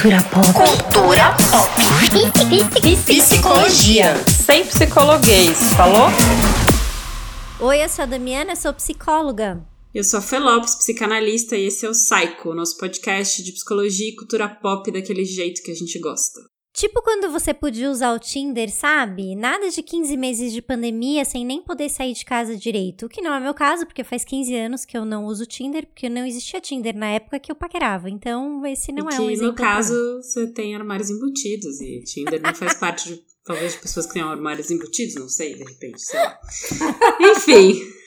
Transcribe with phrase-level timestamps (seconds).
[0.00, 0.52] Cultura pop.
[0.52, 1.72] Cultura pop.
[3.04, 4.14] Psicologia.
[4.28, 6.06] Sem psicologuês, falou?
[7.58, 9.60] Oi, eu sou a Damiana, sou psicóloga.
[9.92, 14.10] Eu sou a Fê Lopes, psicanalista, e esse é o Psycho, nosso podcast de psicologia
[14.10, 16.42] e cultura pop daquele jeito que a gente gosta.
[16.78, 19.34] Tipo quando você podia usar o Tinder, sabe?
[19.34, 23.06] Nada de 15 meses de pandemia sem nem poder sair de casa direito.
[23.06, 25.84] O que não é meu caso, porque faz 15 anos que eu não uso Tinder,
[25.88, 28.08] porque não existia Tinder na época que eu paquerava.
[28.08, 29.46] Então, esse não e é um que, exemplo.
[29.48, 34.06] no caso, você tem armários embutidos, e Tinder não faz parte, de, talvez, de pessoas
[34.06, 36.38] que têm armários embutidos, não sei, de repente, sei lá.
[37.20, 37.97] Enfim.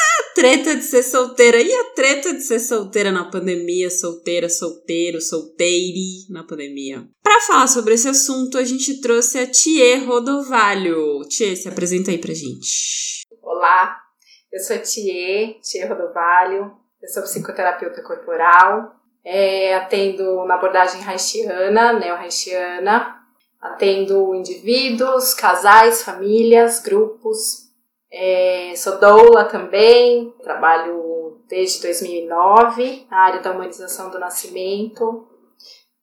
[0.00, 1.60] A treta de ser solteira.
[1.60, 3.90] E a treta de ser solteira na pandemia?
[3.90, 7.06] Solteira, solteiro, solteire na pandemia.
[7.22, 11.20] Para falar sobre esse assunto, a gente trouxe a Tie Rodovalho.
[11.28, 13.26] Tie, se apresenta aí pra gente.
[13.42, 13.96] Olá,
[14.52, 16.72] eu sou a Tie, Tie Rodovalho.
[17.02, 18.96] Eu sou psicoterapeuta corporal.
[19.24, 23.16] É, atendo na abordagem haitiana, neo-haitiana.
[23.60, 27.69] Atendo indivíduos, casais, famílias, grupos.
[28.12, 35.28] É, sou doula também, trabalho desde 2009 na área da humanização do nascimento.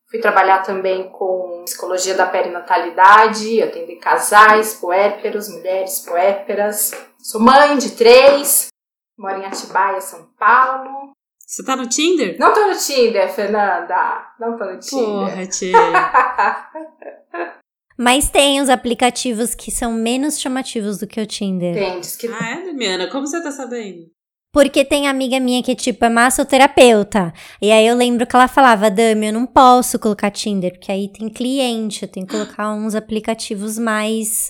[0.09, 6.91] Fui trabalhar também com psicologia da perinatalidade, atender casais, puérperos, mulheres puérperas.
[7.19, 8.69] Sou mãe de três,
[9.17, 11.11] moro em Atibaia, São Paulo.
[11.45, 12.37] Você tá no Tinder?
[12.39, 14.33] Não tô no Tinder, Fernanda.
[14.39, 15.05] Não tô no Tinder.
[15.05, 15.73] Porra, Tie.
[17.97, 21.73] Mas tem os aplicativos que são menos chamativos do que o Tinder.
[21.73, 23.07] Tem, diz que ah, é, Damiana?
[23.09, 24.05] Como você tá sabendo?
[24.53, 27.33] Porque tem amiga minha que, tipo, é massoterapeuta.
[27.61, 31.11] E aí eu lembro que ela falava, Dami, eu não posso colocar Tinder, porque aí
[31.11, 34.49] tem cliente, eu tenho que colocar uns aplicativos mais.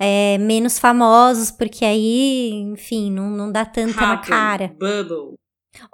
[0.00, 4.68] É, menos famosos, porque aí, enfim, não, não dá tanta na cara.
[4.78, 5.34] Bubble.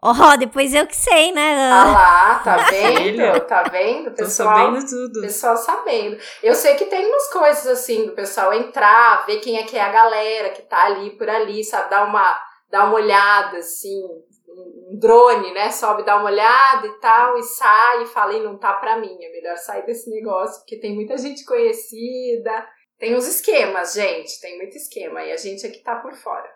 [0.02, 1.70] Ó, oh, depois eu que sei, né?
[1.72, 3.40] Ah lá, tá vendo?
[3.46, 4.10] Tá vendo?
[4.10, 5.20] Tô Pessoal, sabendo tudo.
[5.20, 6.18] pessoal sabendo.
[6.42, 9.80] Eu sei que tem umas coisas assim, do pessoal entrar, ver quem é que é
[9.80, 11.90] a galera que tá ali por ali, sabe?
[11.90, 12.40] Dar uma,
[12.70, 14.00] dar uma olhada, assim,
[14.48, 15.70] um drone, né?
[15.70, 19.16] Sobe, dá uma olhada e tal, e sai e fala, e não tá pra mim,
[19.22, 22.66] é melhor sair desse negócio, porque tem muita gente conhecida.
[22.98, 26.48] Tem uns esquemas, gente, tem muito esquema, e a gente aqui tá por fora.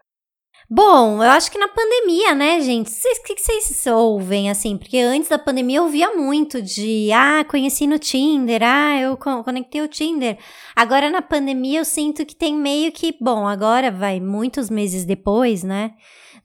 [0.71, 2.91] Bom, eu acho que na pandemia, né, gente?
[2.91, 4.77] O que, vocês ouvem, assim?
[4.77, 9.43] Porque antes da pandemia eu ouvia muito de, ah, conheci no Tinder, ah, eu co-
[9.43, 10.37] conectei o Tinder.
[10.77, 15.63] Agora na pandemia eu sinto que tem meio que, bom, agora vai muitos meses depois,
[15.63, 15.93] né?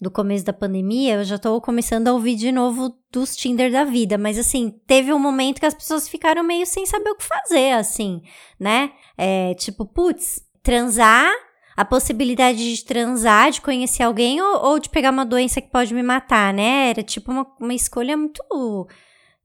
[0.02, 3.84] Do começo da pandemia, eu já tô começando a ouvir de novo dos Tinder da
[3.84, 4.18] vida.
[4.18, 7.74] Mas assim, teve um momento que as pessoas ficaram meio sem saber o que fazer,
[7.74, 8.22] assim,
[8.58, 8.92] né?
[9.18, 11.30] É, tipo, putz, transar
[11.76, 15.94] a possibilidade de transar, de conhecer alguém ou, ou de pegar uma doença que pode
[15.94, 16.90] me matar, né?
[16.90, 18.42] Era tipo uma, uma escolha muito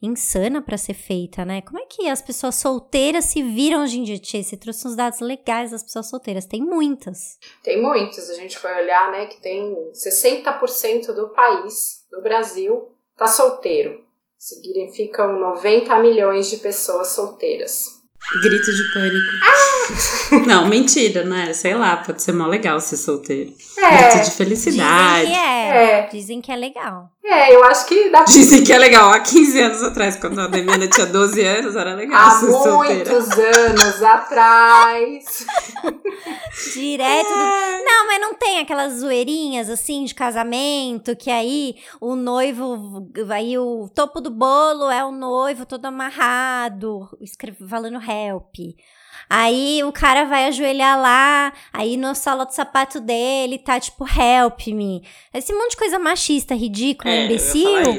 [0.01, 1.61] insana pra ser feita, né?
[1.63, 4.19] Como é que as pessoas solteiras se viram hoje em dia?
[4.19, 6.47] Tia, você trouxe uns dados legais das pessoas solteiras.
[6.47, 7.39] Tem muitas.
[7.63, 13.27] Tem muitos, a gente foi olhar, né, que tem 60% do país, do Brasil, tá
[13.27, 14.05] solteiro.
[14.37, 17.98] Significam 90 milhões de pessoas solteiras.
[18.43, 20.47] Grito de pânico.
[20.47, 21.53] Não, mentira, né?
[21.55, 23.53] Sei lá, pode ser mó legal ser solteiro.
[23.77, 25.27] Grito de felicidade.
[25.27, 25.99] Dizem que é.
[26.01, 26.09] É.
[26.09, 27.11] Dizem que é legal.
[27.31, 29.11] É, eu acho que dá Dizem que é legal.
[29.13, 33.11] Há 15 anos atrás, quando a Damiana tinha 12 anos, era legal há ser solteira.
[33.13, 35.47] muitos anos atrás.
[36.73, 37.29] Direto.
[37.29, 43.59] do- Não, mas não tem aquelas zoeirinhas assim de casamento que aí o noivo, aí
[43.59, 48.55] o topo do bolo é o noivo todo amarrado, escreve, falando help.
[49.29, 54.67] Aí o cara vai ajoelhar lá, aí no solo de sapato dele tá tipo help
[54.69, 55.03] me.
[55.33, 57.99] Esse monte de coisa machista, ridícula, É, imbecil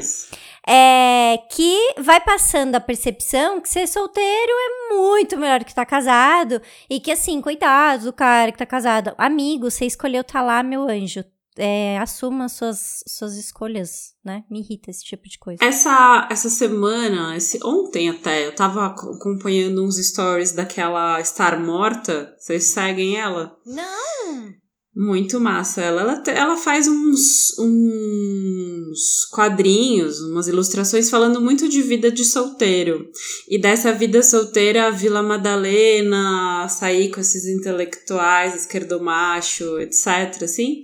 [0.66, 6.60] é que vai passando a percepção que ser solteiro é muito melhor que estar casado
[6.88, 9.14] e que assim, coitado do cara que tá casado.
[9.18, 11.24] Amigo, você escolheu tá lá, meu anjo.
[11.56, 14.44] É, assuma suas, suas escolhas, né?
[14.50, 15.62] Me irrita esse tipo de coisa.
[15.64, 22.34] Essa, essa semana, esse, ontem até, eu tava ac- acompanhando uns stories daquela Star Morta.
[22.38, 23.56] Vocês seguem ela?
[23.66, 24.54] Não!
[24.94, 25.80] Muito massa.
[25.82, 33.08] Ela, ela, ela faz uns, uns quadrinhos, umas ilustrações falando muito de vida de solteiro.
[33.48, 40.82] E dessa vida solteira, a Vila Madalena, sair com esses intelectuais, esquerdomacho, etc, assim.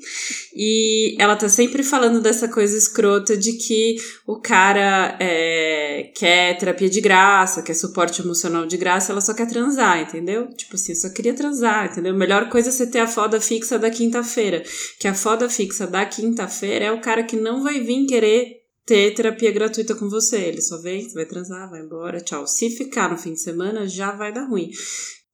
[0.55, 6.89] E ela tá sempre falando dessa coisa escrota de que o cara é, quer terapia
[6.89, 10.47] de graça, quer suporte emocional de graça, ela só quer transar, entendeu?
[10.55, 12.15] Tipo assim, só queria transar, entendeu?
[12.15, 14.63] Melhor coisa é você ter a foda fixa da quinta-feira.
[15.01, 19.15] Que a foda fixa da quinta-feira é o cara que não vai vir querer ter
[19.15, 20.37] terapia gratuita com você.
[20.37, 22.47] Ele só vem, vai transar, vai embora, tchau.
[22.47, 24.71] Se ficar no fim de semana, já vai dar ruim.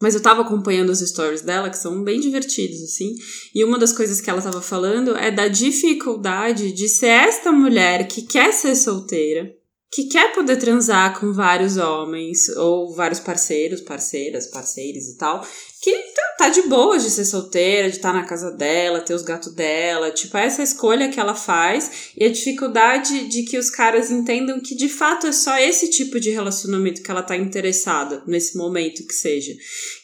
[0.01, 3.15] Mas eu tava acompanhando os stories dela, que são bem divertidos, assim.
[3.55, 8.09] E uma das coisas que ela tava falando é da dificuldade de ser esta mulher
[8.09, 9.55] que quer ser solteira,
[9.93, 15.47] que quer poder transar com vários homens, ou vários parceiros, parceiras, parceiros e tal,
[15.83, 19.23] que tá de boa de ser solteira, de estar tá na casa dela, ter os
[19.23, 23.69] gatos dela, tipo, é essa escolha que ela faz e a dificuldade de que os
[23.69, 28.23] caras entendam que de fato é só esse tipo de relacionamento que ela tá interessada
[28.29, 29.55] nesse momento que seja.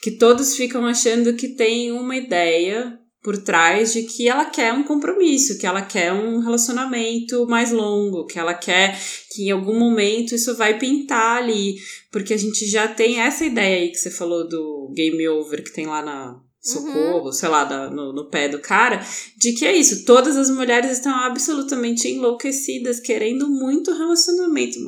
[0.03, 4.85] Que todos ficam achando que tem uma ideia por trás de que ela quer um
[4.85, 8.99] compromisso, que ela quer um relacionamento mais longo, que ela quer
[9.31, 11.77] que em algum momento isso vai pintar ali,
[12.11, 15.73] porque a gente já tem essa ideia aí que você falou do game over que
[15.73, 17.33] tem lá na socorro, uhum.
[17.33, 19.05] sei lá, da, no, no pé do cara,
[19.37, 24.79] de que é isso, todas as mulheres estão absolutamente enlouquecidas, querendo muito relacionamento.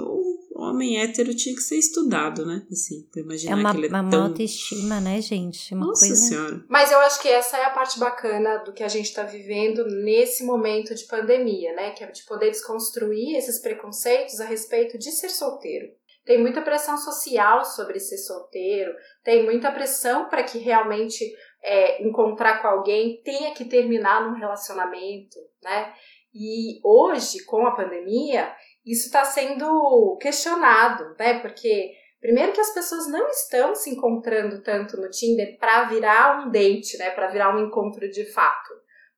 [0.71, 2.67] O homem hétero tinha que ser estudado, né?
[2.71, 4.23] Assim, pra imaginar é uma, que ele é uma tão...
[4.25, 5.75] autoestima, né, gente?
[5.75, 6.23] Uma Nossa coisa...
[6.23, 6.65] senhora.
[6.69, 9.85] Mas eu acho que essa é a parte bacana do que a gente está vivendo
[9.87, 11.91] nesse momento de pandemia, né?
[11.91, 15.89] Que é de poder desconstruir esses preconceitos a respeito de ser solteiro.
[16.25, 18.93] Tem muita pressão social sobre ser solteiro,
[19.25, 21.25] tem muita pressão para que realmente
[21.63, 25.93] é, encontrar com alguém tenha que terminar num relacionamento, né?
[26.33, 31.41] E hoje, com a pandemia, isso está sendo questionado, né?
[31.41, 36.51] Porque primeiro que as pessoas não estão se encontrando tanto no Tinder para virar um
[36.51, 37.11] date, né?
[37.11, 38.71] Para virar um encontro de fato,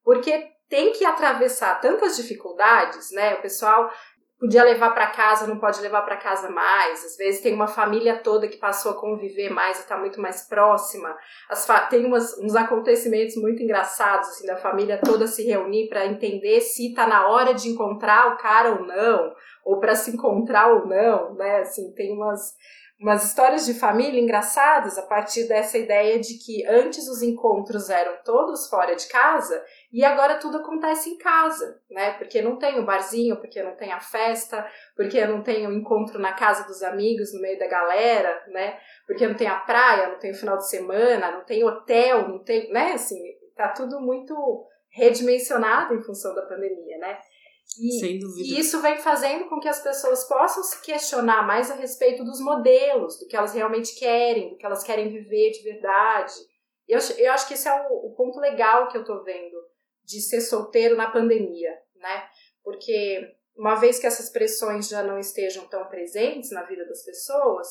[0.04, 3.34] porque tem que atravessar tantas dificuldades, né?
[3.34, 3.90] O pessoal
[4.42, 7.04] podia levar para casa, não pode levar para casa mais.
[7.04, 10.48] Às vezes tem uma família toda que passou a conviver mais e está muito mais
[10.48, 11.16] próxima.
[11.88, 16.88] tem umas, uns acontecimentos muito engraçados, assim, da família toda se reunir para entender se
[16.88, 19.32] está na hora de encontrar o cara ou não,
[19.64, 21.58] ou para se encontrar ou não, né?
[21.58, 22.54] Assim, tem umas
[23.02, 28.16] umas histórias de família engraçadas a partir dessa ideia de que antes os encontros eram
[28.24, 29.62] todos fora de casa
[29.92, 32.12] e agora tudo acontece em casa, né?
[32.12, 34.64] Porque não tem o barzinho, porque não tem a festa,
[34.94, 38.78] porque não tem o encontro na casa dos amigos no meio da galera, né?
[39.04, 42.38] Porque não tem a praia, não tem o final de semana, não tem hotel, não
[42.38, 42.92] tem, né?
[42.92, 43.20] Assim,
[43.56, 47.18] tá tudo muito redimensionado em função da pandemia, né?
[47.78, 48.48] E, Sem dúvida.
[48.48, 52.40] E isso vem fazendo com que as pessoas possam se questionar mais a respeito dos
[52.40, 56.34] modelos, do que elas realmente querem, do que elas querem viver de verdade.
[56.88, 59.56] Eu, eu acho que esse é o, o ponto legal que eu tô vendo
[60.04, 62.24] de ser solteiro na pandemia, né?
[62.62, 63.20] Porque
[63.56, 67.69] uma vez que essas pressões já não estejam tão presentes na vida das pessoas,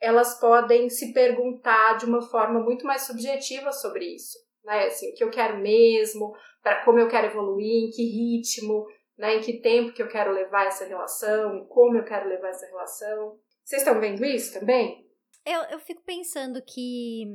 [0.00, 4.86] elas podem se perguntar de uma forma muito mais subjetiva sobre isso, né?
[4.86, 8.86] Assim, o que eu quero mesmo, para como eu quero evoluir, em que ritmo,
[9.20, 12.48] né, em que tempo que eu quero levar essa relação e como eu quero levar
[12.48, 13.38] essa relação.
[13.62, 15.06] Vocês estão vendo isso também?
[15.44, 17.26] Eu, eu fico pensando que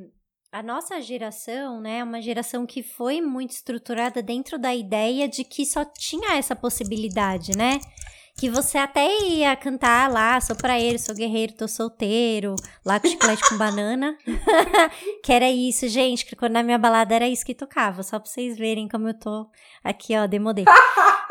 [0.52, 5.44] a nossa geração, né, é uma geração que foi muito estruturada dentro da ideia de
[5.44, 7.80] que só tinha essa possibilidade, né?
[8.38, 13.48] Que você até ia cantar lá, sou praeiro, sou guerreiro, tô solteiro, lá com chiclete
[13.48, 14.18] com banana.
[15.24, 18.30] que era isso, gente, que quando na minha balada era isso que tocava, só pra
[18.30, 19.48] vocês verem como eu tô
[19.84, 20.66] aqui, ó, demodei.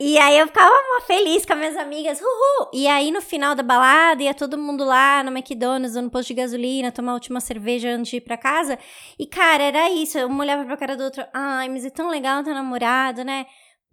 [0.00, 0.72] E, aí eu ficava
[1.08, 2.70] feliz com as minhas amigas, uhul!
[2.72, 6.28] E aí no final da balada ia todo mundo lá no McDonald's ou no posto
[6.28, 8.78] de gasolina tomar a última cerveja antes de ir pra casa.
[9.18, 12.44] E cara, era isso, uma olhava pra cara do outro, ai, mas é tão legal
[12.44, 13.44] ter namorado, né?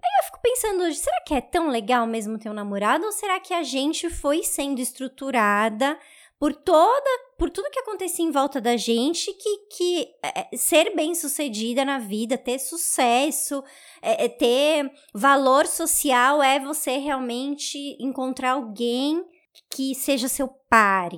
[0.03, 3.05] Aí eu fico pensando hoje, será que é tão legal mesmo ter um namorado?
[3.05, 5.97] Ou será que a gente foi sendo estruturada
[6.39, 11.13] por toda, por tudo que acontecia em volta da gente, que, que é, ser bem
[11.13, 13.63] sucedida na vida, ter sucesso,
[14.01, 19.23] é, é, ter valor social é você realmente encontrar alguém
[19.69, 21.09] que seja seu par.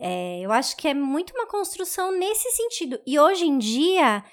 [0.00, 3.00] É, eu acho que é muito uma construção nesse sentido.
[3.06, 4.24] E hoje em dia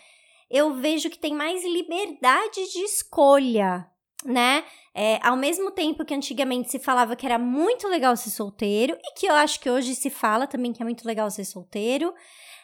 [0.50, 3.88] eu vejo que tem mais liberdade de escolha,
[4.26, 4.64] né?
[5.02, 9.14] É, ao mesmo tempo que antigamente se falava que era muito legal ser solteiro, e
[9.14, 12.14] que eu acho que hoje se fala também que é muito legal ser solteiro,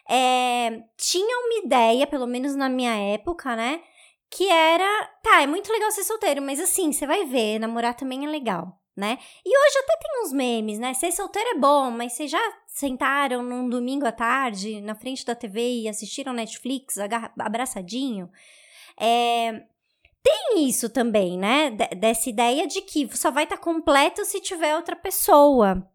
[0.09, 3.81] é, tinha uma ideia, pelo menos na minha época, né?
[4.29, 8.25] Que era, tá, é muito legal ser solteiro, mas assim, você vai ver, namorar também
[8.25, 9.17] é legal né?
[9.45, 10.93] E hoje até tem uns memes, né?
[10.93, 15.35] Ser solteiro é bom, mas vocês já sentaram num domingo à tarde na frente da
[15.35, 16.95] TV e assistiram Netflix
[17.37, 18.29] abraçadinho?
[18.97, 19.65] É,
[20.25, 21.69] tem isso também, né?
[21.69, 25.87] Dessa ideia de que só vai estar tá completo se tiver outra pessoa.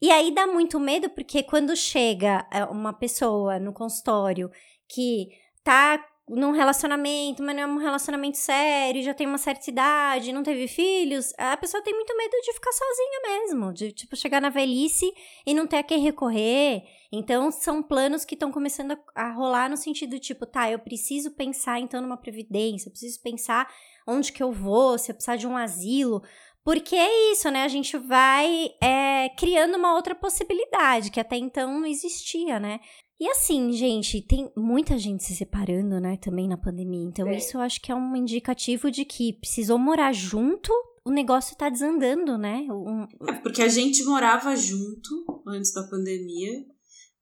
[0.00, 4.48] E aí dá muito medo, porque quando chega é, uma pessoa no consultório
[4.88, 5.30] que
[5.64, 5.98] tá
[6.36, 10.68] num relacionamento, mas não é um relacionamento sério, já tem uma certa idade, não teve
[10.68, 15.12] filhos, a pessoa tem muito medo de ficar sozinha mesmo, de tipo chegar na velhice
[15.44, 16.82] e não ter a quem recorrer.
[17.12, 21.32] Então são planos que estão começando a, a rolar no sentido tipo, tá, eu preciso
[21.32, 23.68] pensar então numa previdência, eu preciso pensar
[24.06, 26.22] onde que eu vou, se eu precisar de um asilo,
[26.62, 27.64] porque é isso, né?
[27.64, 32.80] A gente vai é, criando uma outra possibilidade que até então não existia, né?
[33.20, 37.04] E assim, gente, tem muita gente se separando, né, também na pandemia.
[37.04, 37.36] Então, é.
[37.36, 40.72] isso eu acho que é um indicativo de que precisou morar junto,
[41.04, 42.66] o negócio tá desandando, né?
[42.70, 43.06] Um...
[43.28, 46.64] É porque a gente morava junto antes da pandemia,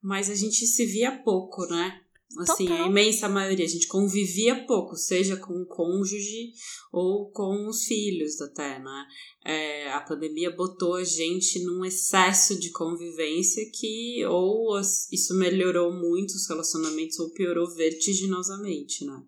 [0.00, 2.00] mas a gente se via pouco, né?
[2.38, 2.84] Assim, Total.
[2.84, 3.64] a imensa maioria.
[3.64, 6.52] A gente convivia pouco, seja com o cônjuge
[6.92, 9.06] ou com os filhos até, né?
[9.44, 16.32] É, a pandemia botou a gente num excesso de convivência que ou isso melhorou muito
[16.32, 19.22] os relacionamentos ou piorou vertiginosamente, né?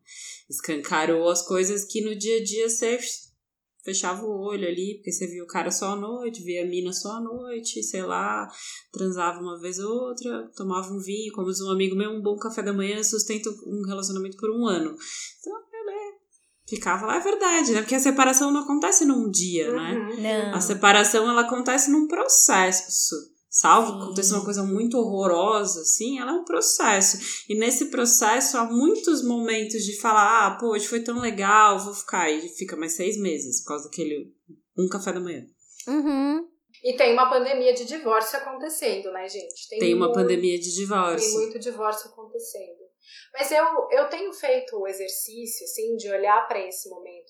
[0.49, 2.99] Escancarou as coisas que no dia a dia você
[3.85, 6.93] fechava o olho ali, porque você via o cara só à noite, via a mina
[6.93, 8.49] só à noite, sei lá,
[8.93, 12.37] transava uma vez ou outra, tomava um vinho, como diz um amigo meu, um bom
[12.37, 14.95] café da manhã sustenta um relacionamento por um ano.
[15.39, 16.17] Então, beleza.
[16.69, 17.81] Ficava lá, é verdade, né?
[17.81, 19.95] Porque a separação não acontece num dia, né?
[19.95, 20.21] uhum.
[20.21, 20.47] né?
[20.47, 20.55] Não.
[20.55, 23.15] A separação, ela acontece num processo
[23.51, 27.19] salvo que aconteça uma coisa muito horrorosa, assim, ela é um processo.
[27.49, 31.93] E nesse processo há muitos momentos de falar, ah, pô, hoje foi tão legal, vou
[31.93, 32.31] ficar.
[32.31, 34.33] E fica mais seis meses por causa daquele
[34.79, 35.45] um café da manhã.
[35.89, 36.49] Uhum.
[36.83, 39.69] E tem uma pandemia de divórcio acontecendo, né, gente?
[39.69, 41.29] Tem, tem uma muito, pandemia de divórcio.
[41.29, 42.81] Tem muito divórcio acontecendo.
[43.35, 47.30] Mas eu, eu tenho feito o exercício, assim, de olhar para esse momento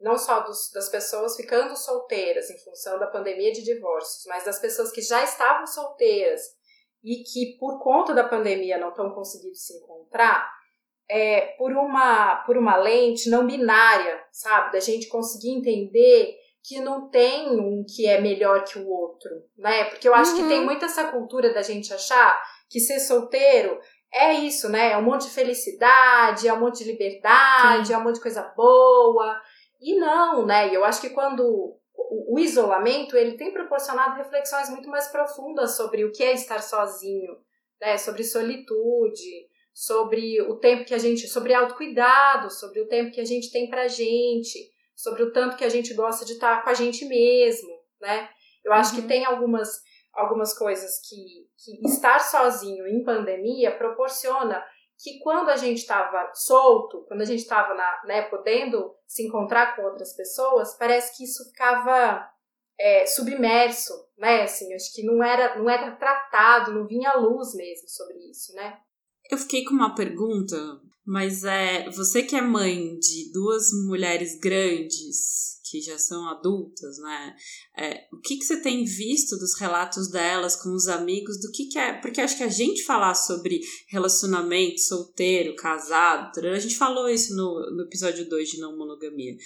[0.00, 4.58] não só dos, das pessoas ficando solteiras em função da pandemia de divórcios, mas das
[4.58, 6.40] pessoas que já estavam solteiras
[7.04, 10.50] e que por conta da pandemia não estão conseguindo se encontrar,
[11.08, 17.08] é, por uma por uma lente não binária, sabe, da gente conseguir entender que não
[17.08, 19.84] tem um que é melhor que o outro, né?
[19.84, 20.42] Porque eu acho uhum.
[20.42, 23.80] que tem muito essa cultura da gente achar que ser solteiro
[24.12, 24.92] é isso, né?
[24.92, 27.94] É um monte de felicidade, é um monte de liberdade, Sim.
[27.94, 29.40] é um monte de coisa boa.
[29.80, 30.74] E não, né?
[30.74, 36.04] Eu acho que quando o, o isolamento ele tem proporcionado reflexões muito mais profundas sobre
[36.04, 37.36] o que é estar sozinho,
[37.80, 37.96] né?
[37.96, 43.24] Sobre solitude, sobre o tempo que a gente, sobre autocuidado, sobre o tempo que a
[43.24, 44.58] gente tem pra gente,
[44.94, 47.70] sobre o tanto que a gente gosta de estar com a gente mesmo,
[48.00, 48.28] né?
[48.62, 49.02] Eu acho uhum.
[49.02, 49.80] que tem algumas
[50.12, 54.62] algumas coisas que, que estar sozinho em pandemia proporciona
[55.02, 59.82] que quando a gente estava solto, quando a gente estava né, podendo se encontrar com
[59.82, 62.28] outras pessoas, parece que isso ficava
[62.78, 64.42] é, submerso, né?
[64.42, 68.78] Assim, acho que não era, não era tratado, não vinha luz mesmo sobre isso, né?
[69.30, 70.56] Eu fiquei com uma pergunta,
[71.06, 77.36] mas é você que é mãe de duas mulheres grandes, que já são adultas, né?
[77.78, 81.66] É, o que, que você tem visto dos relatos delas com os amigos, do que,
[81.66, 81.92] que é.
[81.92, 87.70] Porque acho que a gente falar sobre relacionamento, solteiro, casado, a gente falou isso no,
[87.76, 89.36] no episódio 2 de não monogamia.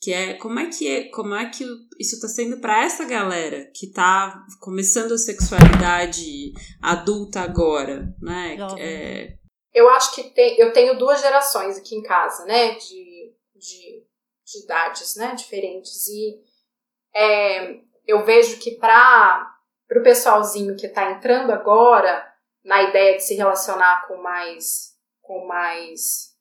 [0.00, 1.64] Que é como é que é, como é que
[1.98, 8.56] isso está sendo para essa galera que está começando a sexualidade adulta agora, né?
[8.78, 9.38] É...
[9.72, 12.74] Eu acho que tem, eu tenho duas gerações aqui em casa, né?
[12.74, 14.03] De, de
[14.54, 16.06] de idades né, diferentes.
[16.08, 16.40] E
[17.14, 19.50] é, eu vejo que para
[19.90, 22.26] o pessoalzinho que está entrando agora
[22.64, 26.34] na ideia de se relacionar com mais, com mais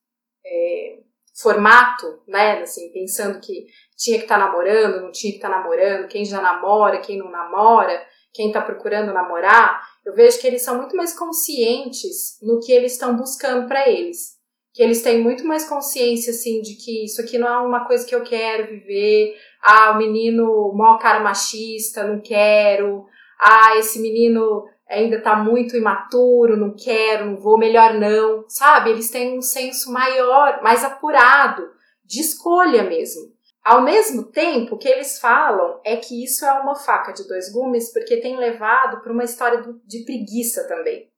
[0.46, 1.00] é,
[1.36, 2.62] formato, né?
[2.62, 3.66] Assim, pensando que
[3.98, 7.18] tinha que estar tá namorando, não tinha que estar tá namorando, quem já namora, quem
[7.18, 12.60] não namora, quem está procurando namorar, eu vejo que eles são muito mais conscientes no
[12.60, 14.42] que eles estão buscando para eles
[14.74, 18.06] que eles têm muito mais consciência, assim, de que isso aqui não é uma coisa
[18.06, 19.38] que eu quero viver.
[19.62, 23.06] Ah, o menino, mó cara machista, não quero.
[23.40, 28.46] Ah, esse menino ainda tá muito imaturo, não quero, não vou, melhor não.
[28.48, 28.90] Sabe?
[28.90, 31.70] Eles têm um senso maior, mais apurado,
[32.04, 33.32] de escolha mesmo.
[33.64, 37.54] Ao mesmo tempo, o que eles falam é que isso é uma faca de dois
[37.54, 41.13] gumes, porque tem levado para uma história de preguiça também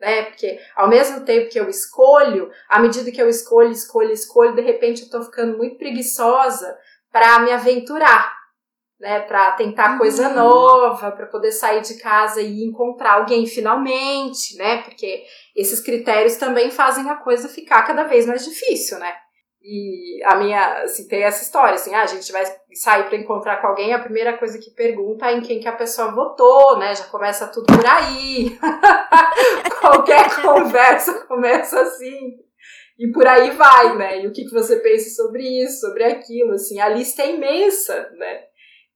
[0.00, 0.22] né?
[0.22, 4.62] Porque ao mesmo tempo que eu escolho, à medida que eu escolho, escolho, escolho, de
[4.62, 6.76] repente eu tô ficando muito preguiçosa
[7.10, 8.32] para me aventurar,
[9.00, 9.20] né?
[9.20, 9.98] Para tentar uhum.
[9.98, 14.82] coisa nova, para poder sair de casa e encontrar alguém finalmente, né?
[14.82, 15.24] Porque
[15.54, 19.14] esses critérios também fazem a coisa ficar cada vez mais difícil, né?
[19.62, 23.60] E a minha, assim, tem essa história, assim, ah, a gente vai sair para encontrar
[23.60, 26.94] com alguém, a primeira coisa que pergunta é em quem que a pessoa votou, né?
[26.94, 28.58] Já começa tudo por aí.
[29.80, 32.38] Qualquer conversa começa assim.
[32.98, 34.22] E por aí vai, né?
[34.22, 38.10] E o que, que você pensa sobre isso, sobre aquilo, assim, a lista é imensa,
[38.16, 38.44] né?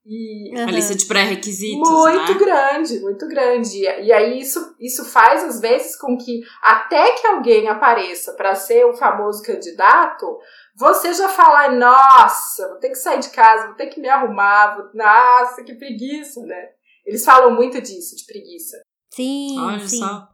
[0.05, 0.67] E uhum.
[0.67, 1.89] A lista de pré-requisitos.
[1.89, 2.37] Muito né?
[2.37, 3.79] grande, muito grande.
[3.79, 8.85] E aí isso, isso faz, às vezes, com que até que alguém apareça para ser
[8.85, 10.37] o famoso candidato,
[10.75, 14.75] você já fala, nossa, vou ter que sair de casa, vou ter que me arrumar,
[14.75, 14.89] vou...
[14.93, 16.69] nossa, que preguiça, né?
[17.05, 18.81] Eles falam muito disso, de preguiça.
[19.13, 19.99] Sim, Olha sim.
[19.99, 20.27] Só.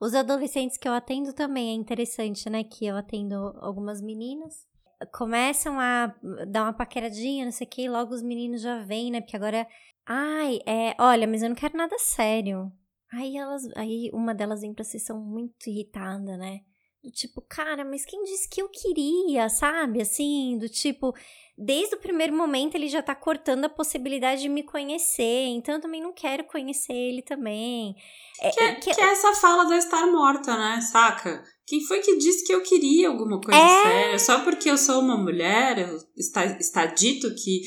[0.00, 2.62] Os adolescentes que eu atendo também é interessante, né?
[2.62, 4.66] Que eu atendo algumas meninas.
[5.12, 6.14] Começam a
[6.48, 9.20] dar uma paqueradinha, não sei o que, logo os meninos já vêm, né?
[9.20, 9.66] Porque agora.
[10.06, 10.94] Ai, é.
[10.98, 12.70] Olha, mas eu não quero nada sério.
[13.12, 13.62] Aí elas.
[13.76, 16.60] Aí uma delas vem pra sessão muito irritada, né?
[17.02, 20.00] Do tipo, cara, mas quem disse que eu queria, sabe?
[20.00, 21.12] Assim, do tipo,
[21.56, 25.80] desde o primeiro momento ele já tá cortando a possibilidade de me conhecer, então eu
[25.82, 27.94] também não quero conhecer ele também.
[28.40, 28.94] É, que, é, que...
[28.94, 30.80] que é essa fala da estar morta, né?
[30.80, 31.44] Saca?
[31.66, 33.82] Quem foi que disse que eu queria alguma coisa é...
[33.82, 34.18] séria?
[34.18, 37.62] Só porque eu sou uma mulher, está, está dito que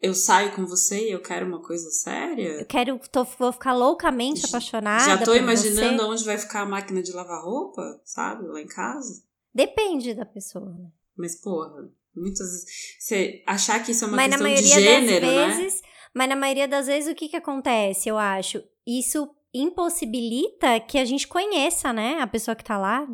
[0.00, 2.60] eu saio com você e eu quero uma coisa séria?
[2.60, 5.04] Eu quero, tô, vou ficar loucamente apaixonada.
[5.04, 8.46] Já tô imaginando onde vai ficar a máquina de lavar roupa, sabe?
[8.46, 9.22] Lá em casa.
[9.52, 10.90] Depende da pessoa, né?
[11.16, 12.96] Mas, porra, muitas vezes.
[12.98, 15.88] Você achar que isso é uma mas questão de gênero, das vezes, né?
[16.14, 18.62] Mas na maioria das vezes, o que que acontece, eu acho?
[18.86, 22.20] Isso impossibilita que a gente conheça, né?
[22.20, 23.06] A pessoa que tá lá.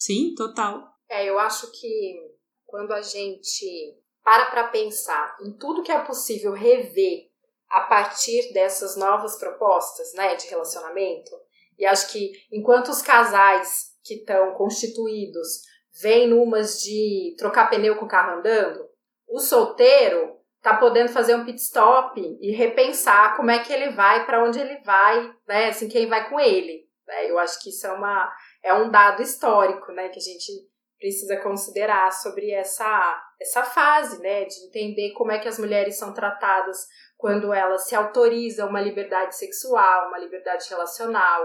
[0.00, 0.82] Sim, total.
[1.08, 2.16] É, eu acho que
[2.64, 7.28] quando a gente para para pensar em tudo que é possível rever
[7.68, 11.30] a partir dessas novas propostas, né, de relacionamento.
[11.78, 15.62] E acho que enquanto os casais que estão constituídos
[16.00, 18.88] vêm numas de trocar pneu com o carro andando,
[19.28, 24.26] o solteiro tá podendo fazer um pit stop e repensar como é que ele vai,
[24.26, 26.86] para onde ele vai, né, assim, quem vai com ele.
[27.06, 27.30] Né?
[27.30, 28.30] Eu acho que isso é uma
[28.62, 30.52] é um dado histórico, né, que a gente
[30.98, 36.12] precisa considerar sobre essa, essa fase, né, de entender como é que as mulheres são
[36.12, 36.86] tratadas
[37.16, 41.42] quando elas se autorizam uma liberdade sexual, uma liberdade relacional,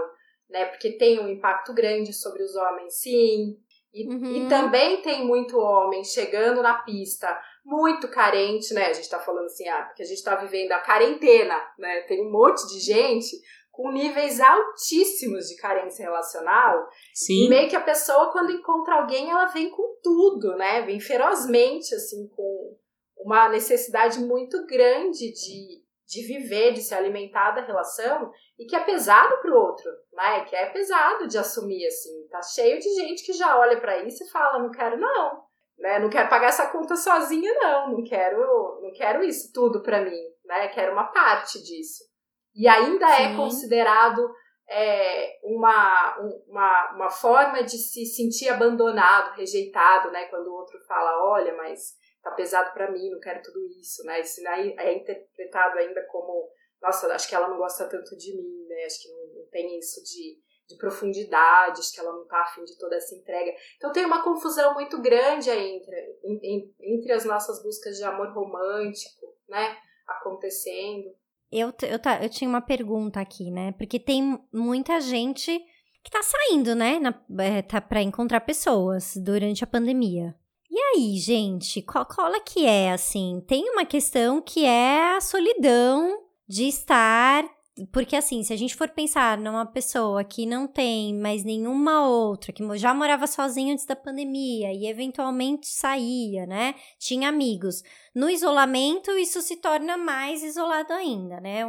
[0.48, 3.56] né, porque tem um impacto grande sobre os homens, sim.
[3.94, 4.46] E, uhum.
[4.46, 8.86] e também tem muito homem chegando na pista muito carente, né?
[8.86, 12.02] A gente tá falando assim, ah, porque a gente tá vivendo a quarentena, né?
[12.02, 13.36] Tem um monte de gente
[13.76, 16.88] com níveis altíssimos de carência relacional.
[17.12, 17.44] Sim.
[17.44, 20.80] E meio que a pessoa, quando encontra alguém, ela vem com tudo, né?
[20.80, 22.74] Vem ferozmente, assim, com
[23.18, 28.80] uma necessidade muito grande de, de viver, de se alimentar da relação, e que é
[28.82, 30.46] pesado pro outro, né?
[30.46, 32.26] Que é pesado de assumir, assim.
[32.30, 35.42] Tá cheio de gente que já olha para isso e fala, não quero não,
[35.78, 35.98] né?
[35.98, 37.92] Não quero pagar essa conta sozinha, não.
[37.92, 38.38] Não quero,
[38.80, 40.68] não quero isso tudo para mim, né?
[40.68, 42.15] Quero uma parte disso
[42.56, 43.34] e ainda é Sim.
[43.34, 44.34] é considerado
[44.68, 50.24] é, uma, uma, uma forma de se sentir abandonado, rejeitado, né?
[50.26, 54.20] Quando o outro fala, olha, mas tá pesado para mim, não quero tudo isso, né?
[54.20, 56.50] Isso é interpretado ainda como,
[56.82, 58.84] nossa, acho que ela não gosta tanto de mim, né?
[58.84, 62.64] Acho que não, não tem isso de, de profundidade, acho que ela não tá afim
[62.64, 63.52] de toda essa entrega.
[63.76, 69.36] Então tem uma confusão muito grande aí entre, entre as nossas buscas de amor romântico,
[69.46, 69.76] né?
[70.08, 71.14] Acontecendo.
[71.50, 73.72] Eu, eu, eu tinha uma pergunta aqui, né?
[73.72, 75.60] Porque tem muita gente
[76.02, 76.98] que tá saindo, né?
[76.98, 80.34] Na, é, tá pra encontrar pessoas durante a pandemia.
[80.70, 83.42] E aí, gente, qual, qual é que é, assim?
[83.46, 87.44] Tem uma questão que é a solidão de estar
[87.92, 92.52] porque assim, se a gente for pensar numa pessoa que não tem mais nenhuma outra,
[92.52, 96.74] que já morava sozinha antes da pandemia e eventualmente saía, né?
[96.98, 97.82] Tinha amigos.
[98.14, 101.64] No isolamento, isso se torna mais isolado ainda, né?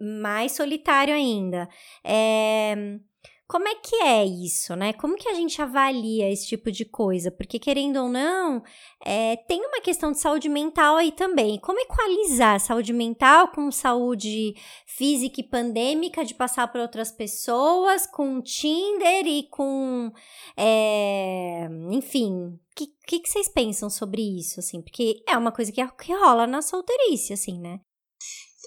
[0.00, 1.68] Mais solitário ainda.
[2.02, 2.98] É
[3.46, 4.94] como é que é isso, né?
[4.94, 7.30] Como que a gente avalia esse tipo de coisa?
[7.30, 8.62] Porque, querendo ou não,
[9.04, 11.58] é, tem uma questão de saúde mental aí também.
[11.60, 14.54] Como equalizar saúde mental com saúde
[14.86, 20.10] física e pandêmica de passar por outras pessoas, com Tinder e com.
[20.56, 24.80] É, enfim, o que, que, que, vocês pensam sobre isso, assim?
[24.80, 27.80] Porque é uma coisa que, que rola na solteirice, assim, né?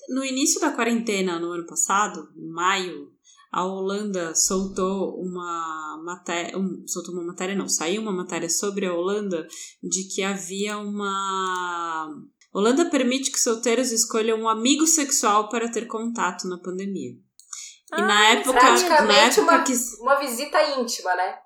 [0.10, 3.17] No início da quarentena, no ano passado, em maio,
[3.58, 8.94] a Holanda soltou uma matéria, um, soltou uma matéria não, saiu uma matéria sobre a
[8.94, 9.48] Holanda
[9.82, 12.08] de que havia uma
[12.54, 17.14] Holanda permite que solteiros escolham um amigo sexual para ter contato na pandemia.
[17.92, 18.62] Ah, e na ah, época,
[19.02, 21.40] na época uma, que uma visita íntima, né?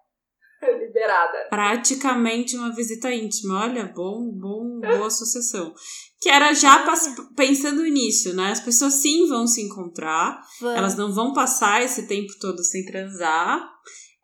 [0.83, 1.47] Liberada.
[1.49, 3.61] Praticamente uma visita íntima.
[3.61, 5.73] Olha, bom, bom, boa associação.
[6.21, 6.85] Que era já
[7.35, 8.51] pensando nisso, né?
[8.51, 13.67] As pessoas sim vão se encontrar, elas não vão passar esse tempo todo sem transar.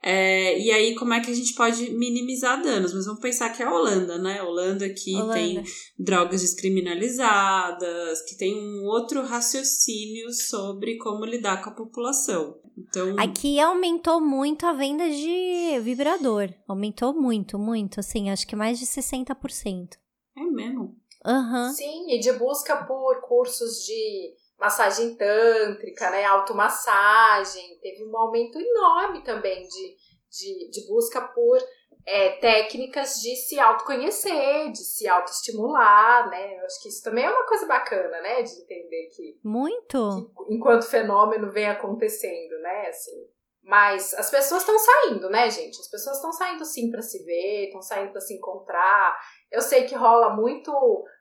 [0.04, 2.94] É, e aí, como é que a gente pode minimizar danos?
[2.94, 4.40] Mas vamos pensar que é a Holanda, né?
[4.40, 5.34] A Holanda que Holanda.
[5.34, 5.64] tem
[5.98, 12.56] drogas descriminalizadas, que tem um outro raciocínio sobre como lidar com a população.
[12.78, 16.54] Então, Aqui aumentou muito a venda de vibrador.
[16.68, 18.00] Aumentou muito, muito.
[18.00, 19.98] Assim, acho que mais de 60%.
[20.38, 20.96] é mesmo.
[21.28, 21.70] Aham.
[21.74, 26.24] Sim, e de busca por cursos de massagem tântrica, né?
[26.24, 27.78] Automassagem.
[27.82, 29.96] Teve um aumento enorme também de,
[30.32, 31.60] de, de busca por
[32.06, 36.60] é, técnicas de se autoconhecer, de se autoestimular, né?
[36.60, 38.42] Eu acho que isso também é uma coisa bacana, né?
[38.42, 40.32] De entender que Muito.
[40.50, 42.88] enquanto o fenômeno vem acontecendo, né?
[42.88, 43.28] Assim,
[43.68, 45.78] mas as pessoas estão saindo, né, gente?
[45.82, 49.20] As pessoas estão saindo sim para se ver, estão saindo para se encontrar.
[49.52, 50.72] Eu sei que rola muito,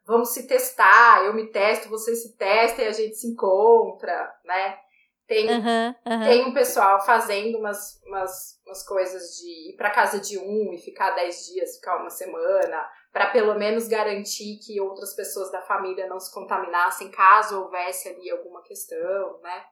[0.06, 4.78] vamos se testar, eu me testo, você se testa e a gente se encontra, né?
[5.26, 6.24] Tem, Aham, aham.
[6.24, 10.78] tem um pessoal fazendo umas, umas, umas coisas de ir para casa de um e
[10.78, 16.06] ficar 10 dias, ficar uma semana, para pelo menos garantir que outras pessoas da família
[16.06, 19.64] não se contaminassem caso houvesse ali alguma questão, né?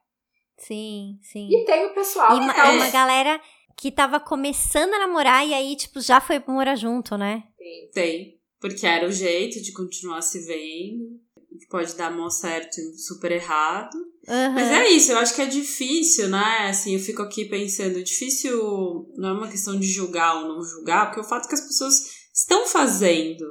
[0.59, 1.49] Sim, sim.
[1.51, 3.41] E tem o pessoal E uma, tá uma galera
[3.77, 7.45] que tava começando a namorar e aí, tipo, já foi morar junto, né?
[7.59, 7.91] Tem.
[7.93, 8.41] Tem.
[8.61, 11.21] Porque era o jeito de continuar se vendo.
[11.57, 13.97] Que pode dar mó certo e super errado.
[14.29, 14.55] Aham.
[14.55, 16.67] Mas é isso, eu acho que é difícil, né?
[16.69, 21.07] Assim, eu fico aqui pensando, difícil não é uma questão de julgar ou não julgar,
[21.07, 21.95] porque o fato é que as pessoas
[22.35, 23.45] estão fazendo,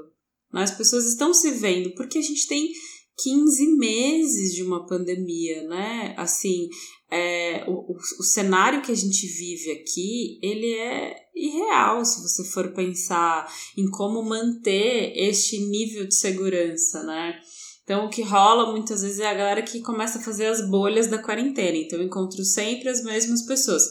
[0.51, 0.63] né?
[0.63, 2.73] As pessoas estão se vendo, porque a gente tem
[3.17, 6.15] 15 meses de uma pandemia, né?
[6.17, 6.67] Assim,
[7.11, 12.73] é, o, o, cenário que a gente vive aqui, ele é irreal se você for
[12.73, 13.47] pensar
[13.77, 17.39] em como manter este nível de segurança, né?
[17.83, 21.07] Então, o que rola muitas vezes é a galera que começa a fazer as bolhas
[21.07, 21.77] da quarentena.
[21.77, 23.83] Então, eu encontro sempre as mesmas pessoas.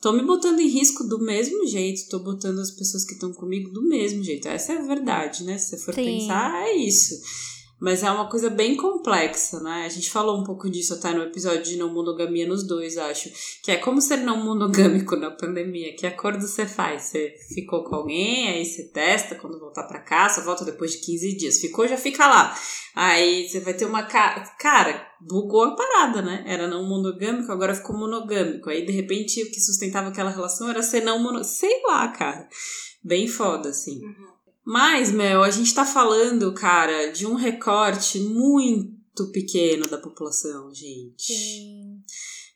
[0.00, 3.70] Tô me botando em risco do mesmo jeito, tô botando as pessoas que estão comigo
[3.72, 4.46] do mesmo jeito.
[4.46, 5.56] Essa é a verdade, né?
[5.56, 6.04] Se você for Sim.
[6.04, 7.14] pensar, é isso.
[7.84, 9.84] Mas é uma coisa bem complexa, né?
[9.84, 13.30] A gente falou um pouco disso até no episódio de não monogamia nos dois, acho.
[13.62, 15.94] Que é como ser não monogâmico na pandemia.
[15.94, 17.02] Que acordo você faz?
[17.02, 21.36] Você ficou com alguém, aí você testa quando voltar pra casa, volta depois de 15
[21.36, 21.60] dias.
[21.60, 22.58] Ficou, já fica lá.
[22.94, 24.40] Aí você vai ter uma ca...
[24.58, 26.42] cara, bugou a parada, né?
[26.46, 28.70] Era não monogâmico, agora ficou monogâmico.
[28.70, 32.48] Aí de repente o que sustentava aquela relação era ser não mono, sei lá, cara.
[33.04, 34.00] Bem foda assim.
[34.64, 41.34] Mas, Mel, a gente tá falando, cara, de um recorte muito pequeno da população, gente.
[41.34, 42.00] Sim.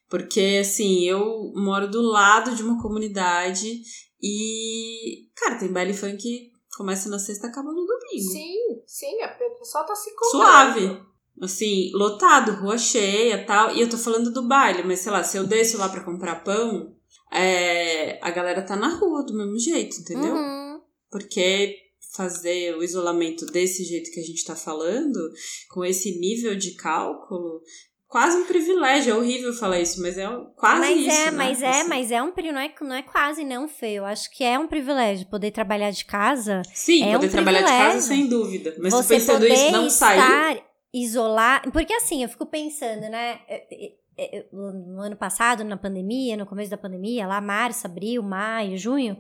[0.08, 3.82] Porque, assim, eu moro do lado de uma comunidade
[4.22, 8.32] e, cara, tem baile funk que começa na sexta e acaba no domingo.
[8.32, 10.44] Sim, sim, a pessoa tá se encontrando.
[10.44, 11.08] Suave.
[11.42, 13.74] Assim, lotado, rua cheia tal.
[13.76, 16.42] E eu tô falando do baile, mas sei lá, se eu desço lá pra comprar
[16.42, 16.96] pão,
[17.30, 20.34] é, a galera tá na rua do mesmo jeito, entendeu?
[20.34, 20.80] Uhum.
[21.10, 21.76] Porque
[22.18, 25.18] fazer o isolamento desse jeito que a gente tá falando,
[25.70, 27.62] com esse nível de cálculo,
[28.08, 29.12] quase um privilégio.
[29.12, 30.26] É horrível falar isso, mas é
[30.56, 31.10] quase Mas isso.
[31.10, 31.30] é, né?
[31.30, 31.88] mas é, Assim.
[31.88, 34.04] mas é um não é, não é quase não feio.
[34.04, 36.62] Acho que é um privilégio poder trabalhar de casa.
[36.74, 38.08] Sim, é poder um trabalhar de casa privilégio.
[38.08, 38.74] sem dúvida.
[38.80, 40.18] Mas você pensando isso, não sair.
[40.18, 43.92] estar isolar, porque assim, eu fico pensando, né, é, é, é,
[44.52, 49.16] no ano passado, na pandemia, no começo da pandemia, lá março, abril, maio, junho,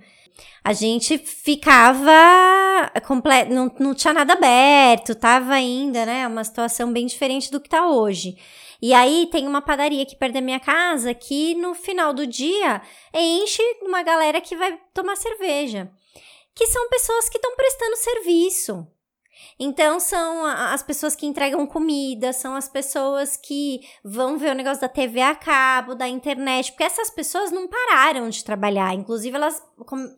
[0.64, 7.06] a gente ficava completo, não, não tinha nada aberto, tava ainda, né, uma situação bem
[7.06, 8.36] diferente do que tá hoje.
[8.80, 12.80] E aí tem uma padaria aqui perto da minha casa que no final do dia
[13.12, 15.90] enche uma galera que vai tomar cerveja.
[16.54, 18.86] Que são pessoas que estão prestando serviço.
[19.58, 24.80] Então, são as pessoas que entregam comida, são as pessoas que vão ver o negócio
[24.80, 28.94] da TV a cabo, da internet, porque essas pessoas não pararam de trabalhar.
[28.94, 29.62] Inclusive, elas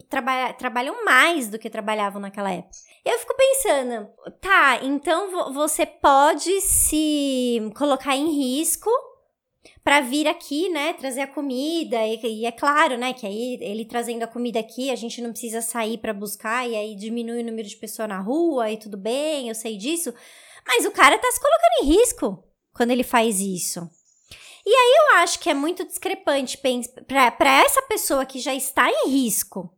[0.09, 2.77] traba- trabalham mais do que trabalhavam naquela época.
[3.05, 4.09] Eu fico pensando,
[4.41, 8.91] tá, então vo- você pode se colocar em risco
[9.85, 13.85] para vir aqui, né, trazer a comida e, e é claro, né, que aí ele
[13.85, 17.46] trazendo a comida aqui, a gente não precisa sair para buscar e aí diminui o
[17.46, 20.14] número de pessoas na rua e tudo bem, eu sei disso,
[20.66, 23.88] mas o cara tá se colocando em risco quando ele faz isso.
[24.64, 26.59] E aí eu acho que é muito discrepante
[27.07, 29.75] para essa pessoa que já está em risco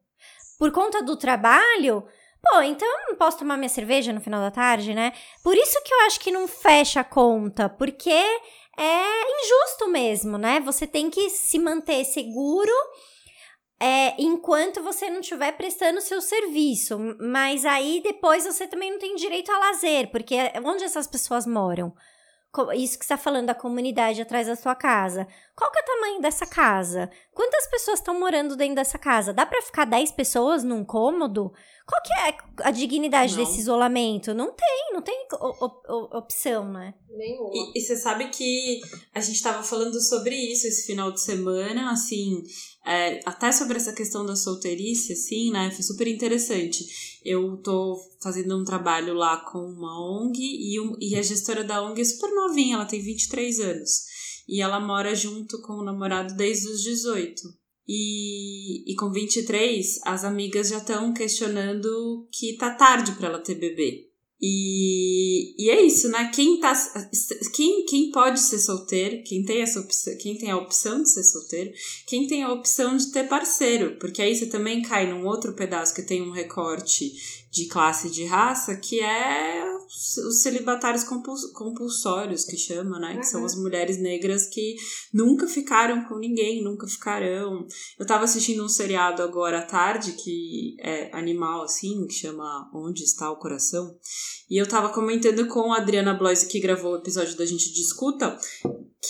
[0.59, 2.05] por conta do trabalho,
[2.41, 5.13] pô, então eu não posso tomar minha cerveja no final da tarde, né?
[5.43, 8.23] Por isso que eu acho que não fecha a conta, porque
[8.79, 10.61] é injusto mesmo, né?
[10.61, 12.73] Você tem que se manter seguro
[13.81, 16.99] é, enquanto você não estiver prestando seu serviço.
[17.19, 21.93] Mas aí depois você também não tem direito a lazer, porque onde essas pessoas moram?
[22.75, 25.27] Isso que você está falando da comunidade atrás da sua casa.
[25.57, 27.11] Qual que é o tamanho dessa casa?
[27.33, 29.33] Quantas pessoas estão morando dentro dessa casa?
[29.33, 31.53] Dá para ficar 10 pessoas num cômodo?
[31.87, 33.43] Qual que é a dignidade não.
[33.43, 34.35] desse isolamento?
[34.35, 35.27] Não tem, não tem
[36.13, 36.93] opção, né?
[37.09, 37.51] Nenhuma.
[37.53, 38.81] E, e você sabe que
[39.15, 42.43] a gente estava falando sobre isso esse final de semana, assim,
[42.85, 45.71] é, até sobre essa questão da solteirice, assim, né?
[45.71, 46.85] Foi super interessante.
[47.25, 51.83] Eu tô fazendo um trabalho lá com uma ONG e, um, e a gestora da
[51.83, 53.91] ONG é super novinha, ela tem 23 anos.
[54.49, 57.43] E ela mora junto com o namorado desde os 18.
[57.87, 63.55] E, e com 23, as amigas já estão questionando que tá tarde para ela ter
[63.55, 64.12] bebê.
[64.45, 66.29] E, e é isso, né?
[66.35, 66.73] Quem, tá,
[67.55, 71.23] quem, quem pode ser solteiro, quem tem, essa opção, quem tem a opção de ser
[71.23, 71.73] solteiro,
[72.09, 75.95] quem tem a opção de ter parceiro, porque aí você também cai num outro pedaço
[75.95, 79.63] que tem um recorte de classe de raça, que é
[80.27, 83.13] os celibatários compulsórios, que chama, né?
[83.13, 83.21] Uhum.
[83.21, 83.47] Que são uhum.
[83.47, 84.75] as mulheres negras que
[85.13, 87.67] nunca ficaram com ninguém, nunca ficarão.
[87.99, 93.05] Eu tava assistindo um seriado agora à tarde, que é animal, assim, que chama Onde
[93.05, 93.95] Está o Coração.
[94.49, 98.35] E eu tava comentando com a Adriana Bloise, que gravou o episódio da gente discuta,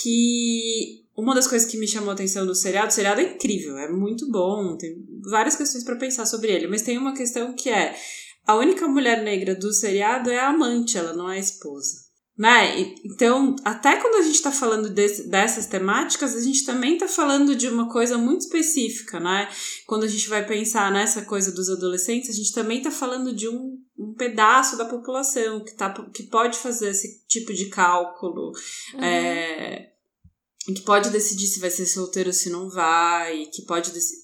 [0.02, 3.78] que uma das coisas que me chamou a atenção do seriado, o seriado é incrível,
[3.78, 4.96] é muito bom, tem
[5.30, 7.94] várias questões para pensar sobre ele, mas tem uma questão que é
[8.46, 12.02] a única mulher negra do seriado é a amante, ela não é a esposa.
[12.36, 12.94] Né?
[13.04, 17.54] Então, até quando a gente está falando desse, dessas temáticas, a gente também está falando
[17.54, 19.48] de uma coisa muito específica, né?
[19.86, 23.48] Quando a gente vai pensar nessa coisa dos adolescentes, a gente também está falando de
[23.48, 28.52] um, um pedaço da população que, tá, que pode fazer esse tipo de cálculo,
[28.94, 29.04] uhum.
[29.04, 29.90] é,
[30.64, 34.22] que pode decidir se vai ser solteiro ou se não vai, que pode decidir.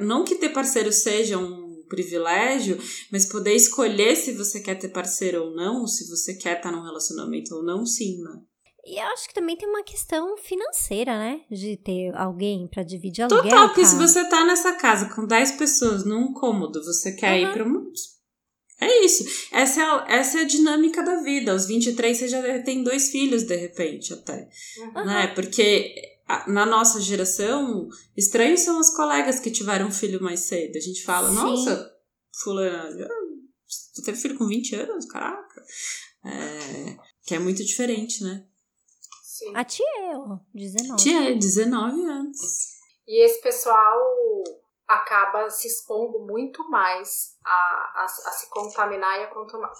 [0.00, 2.78] Não que ter parceiro seja um privilégio,
[3.10, 6.82] mas poder escolher se você quer ter parceiro ou não, se você quer estar num
[6.82, 8.40] relacionamento ou não, sim, né?
[8.84, 11.40] E eu acho que também tem uma questão financeira, né?
[11.50, 13.42] De ter alguém para dividir aluguel.
[13.42, 17.50] Total, porque se você tá nessa casa com 10 pessoas num cômodo, você quer uhum.
[17.50, 17.92] ir para um.
[18.80, 19.24] É isso.
[19.52, 21.52] Essa é, a, essa é a dinâmica da vida.
[21.52, 24.48] Aos 23 você já tem dois filhos, de repente, até.
[24.78, 25.04] Uhum.
[25.04, 25.26] Né?
[25.34, 25.92] Porque
[26.46, 30.76] na nossa geração, estranhos são os colegas que tiveram filho mais cedo.
[30.76, 31.34] A gente fala, Sim.
[31.34, 31.96] nossa,
[32.42, 33.08] fulana,
[33.66, 35.06] você teve filho com 20 anos?
[35.06, 35.64] Caraca.
[36.24, 38.46] É, que é muito diferente, né?
[39.22, 39.52] Sim.
[39.54, 41.02] A tia eu, 19.
[41.02, 42.38] Tia, 19 anos.
[43.06, 43.98] E esse pessoal
[44.86, 49.30] acaba se expondo muito mais a, a, a, se contaminar e a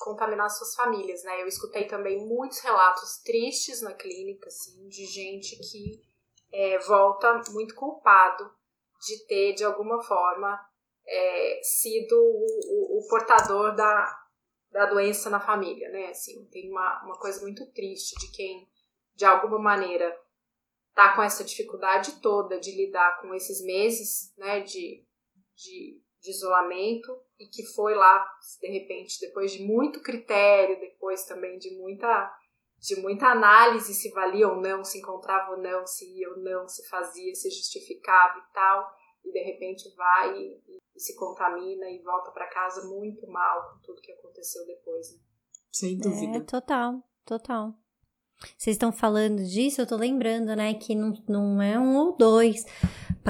[0.05, 1.43] contaminar suas famílias, né?
[1.43, 6.08] Eu escutei também muitos relatos tristes na clínica, assim, de gente que
[6.53, 8.51] é, volta muito culpado
[9.07, 10.59] de ter, de alguma forma,
[11.07, 14.19] é, sido o, o, o, portador da,
[14.71, 16.09] da doença na família, né?
[16.09, 18.69] Assim, tem uma, uma coisa muito triste de quem,
[19.15, 20.15] de alguma maneira,
[20.95, 25.07] tá com essa dificuldade toda de lidar com esses meses, né, de,
[25.55, 28.29] de, de isolamento e que foi lá,
[28.61, 32.35] de repente, depois de muito critério, depois também de muita
[32.81, 36.69] de muita análise se valia ou não, se encontrava ou não, se ia ou não,
[36.69, 38.89] se fazia, se justificava e tal,
[39.25, 43.81] e de repente vai e, e se contamina e volta para casa muito mal com
[43.81, 45.13] tudo que aconteceu depois.
[45.13, 45.21] Né?
[45.73, 46.39] Sem dúvida.
[46.39, 47.75] É, total, total.
[48.57, 52.65] Vocês estão falando disso, eu tô lembrando, né, que não, não é um ou dois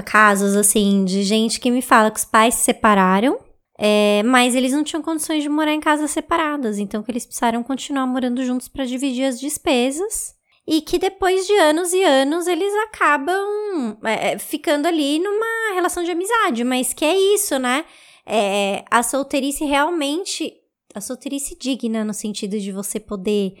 [0.05, 3.48] casos, assim, de gente que me fala que os pais se separaram
[3.81, 7.63] é, mas eles não tinham condições de morar em casas separadas, então que eles precisaram
[7.63, 10.37] continuar morando juntos para dividir as despesas.
[10.67, 16.03] E que depois de anos e anos eles acabam é, é, ficando ali numa relação
[16.03, 17.85] de amizade, mas que é isso, né?
[18.25, 20.53] É, a solteirice realmente.
[20.93, 23.53] A solteirice digna, no sentido de você poder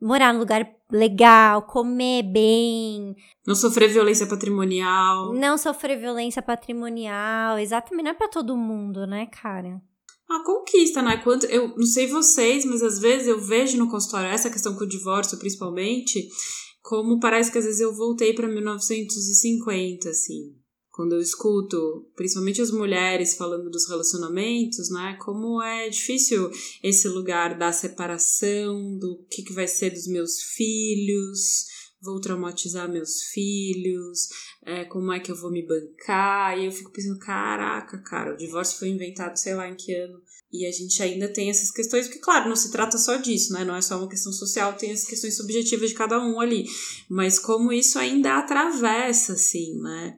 [0.00, 3.14] morar num lugar legal, comer bem.
[3.46, 5.34] Não sofrer violência patrimonial.
[5.34, 7.58] Não sofrer violência patrimonial.
[7.58, 9.80] Exatamente, não é pra todo mundo, né, cara?
[10.28, 11.16] A conquista, né?
[11.18, 14.84] Quanto, eu não sei vocês, mas às vezes eu vejo no consultório essa questão com
[14.84, 16.28] o divórcio, principalmente,
[16.82, 20.59] como parece que às vezes eu voltei para 1950, assim
[20.92, 25.16] quando eu escuto, principalmente as mulheres falando dos relacionamentos, né?
[25.20, 26.50] Como é difícil
[26.82, 31.66] esse lugar da separação, do que, que vai ser dos meus filhos,
[32.02, 34.28] vou traumatizar meus filhos,
[34.64, 36.58] é, como é que eu vou me bancar?
[36.58, 40.20] E eu fico pensando, caraca, cara, o divórcio foi inventado sei lá em que ano.
[40.52, 43.64] E a gente ainda tem essas questões, porque, claro, não se trata só disso, né?
[43.64, 46.66] Não é só uma questão social, tem as questões subjetivas de cada um ali.
[47.08, 50.16] Mas como isso ainda atravessa, assim, né?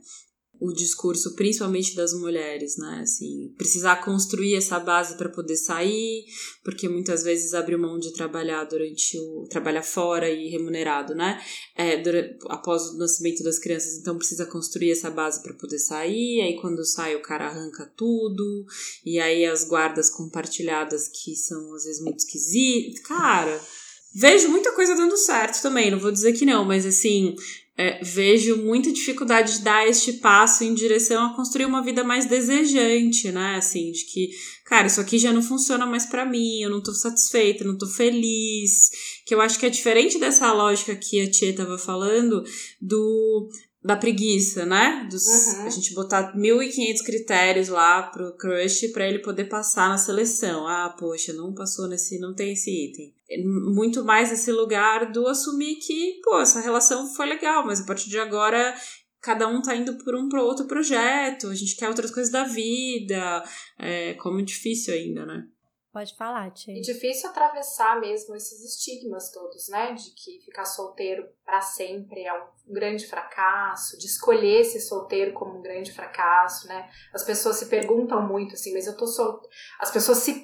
[0.62, 3.00] O discurso, principalmente das mulheres, né?
[3.02, 6.24] Assim, precisar construir essa base para poder sair,
[6.62, 11.42] porque muitas vezes abriu mão de trabalhar durante o trabalhar fora e remunerado, né?
[11.76, 16.40] É, durante, após o nascimento das crianças, então precisa construir essa base para poder sair.
[16.42, 18.64] Aí quando sai o cara arranca tudo,
[19.04, 23.60] e aí as guardas compartilhadas que são às vezes muito esquisitas, cara.
[24.14, 27.34] Vejo muita coisa dando certo também, não vou dizer que não, mas assim,
[27.76, 32.26] é, vejo muita dificuldade de dar este passo em direção a construir uma vida mais
[32.26, 33.56] desejante, né?
[33.56, 34.30] Assim, de que,
[34.66, 37.86] cara, isso aqui já não funciona mais para mim, eu não tô satisfeita, não tô
[37.86, 38.90] feliz.
[39.24, 42.44] Que eu acho que é diferente dessa lógica que a Tia tava falando
[42.80, 43.48] do
[43.84, 45.08] da preguiça, né?
[45.10, 45.66] Dos, uhum.
[45.66, 50.68] A gente botar 1.500 critérios lá pro crush para ele poder passar na seleção.
[50.68, 53.12] Ah, poxa, não passou nesse, não tem esse item.
[53.32, 57.86] É muito mais esse lugar do assumir que, pô, essa relação foi legal, mas a
[57.86, 58.74] partir de agora
[59.20, 62.44] cada um tá indo por um pro outro projeto, a gente quer outras coisas da
[62.44, 63.44] vida.
[63.78, 65.46] É como difícil ainda, né?
[65.92, 66.74] Pode falar, Tia.
[66.74, 69.92] E difícil atravessar mesmo esses estigmas todos, né?
[69.92, 75.58] De que ficar solteiro para sempre é um grande fracasso, de escolher ser solteiro como
[75.58, 76.88] um grande fracasso, né?
[77.12, 79.54] As pessoas se perguntam muito assim, mas eu tô solteiro.
[79.78, 80.42] As pessoas se,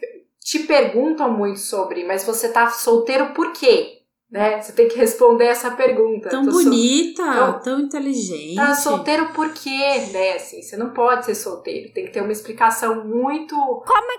[0.48, 3.98] te perguntam muito sobre, mas você tá solteiro por quê?
[4.30, 4.62] Né?
[4.62, 6.30] Você tem que responder essa pergunta.
[6.30, 7.61] Tão bonita, sol...
[7.61, 8.56] tão inteligente.
[8.56, 10.37] Tá solteiro por quê, né?
[10.37, 11.92] Assim, você não pode ser solteiro.
[11.92, 13.54] Tem que ter uma explicação muito.
[13.56, 14.16] Como é...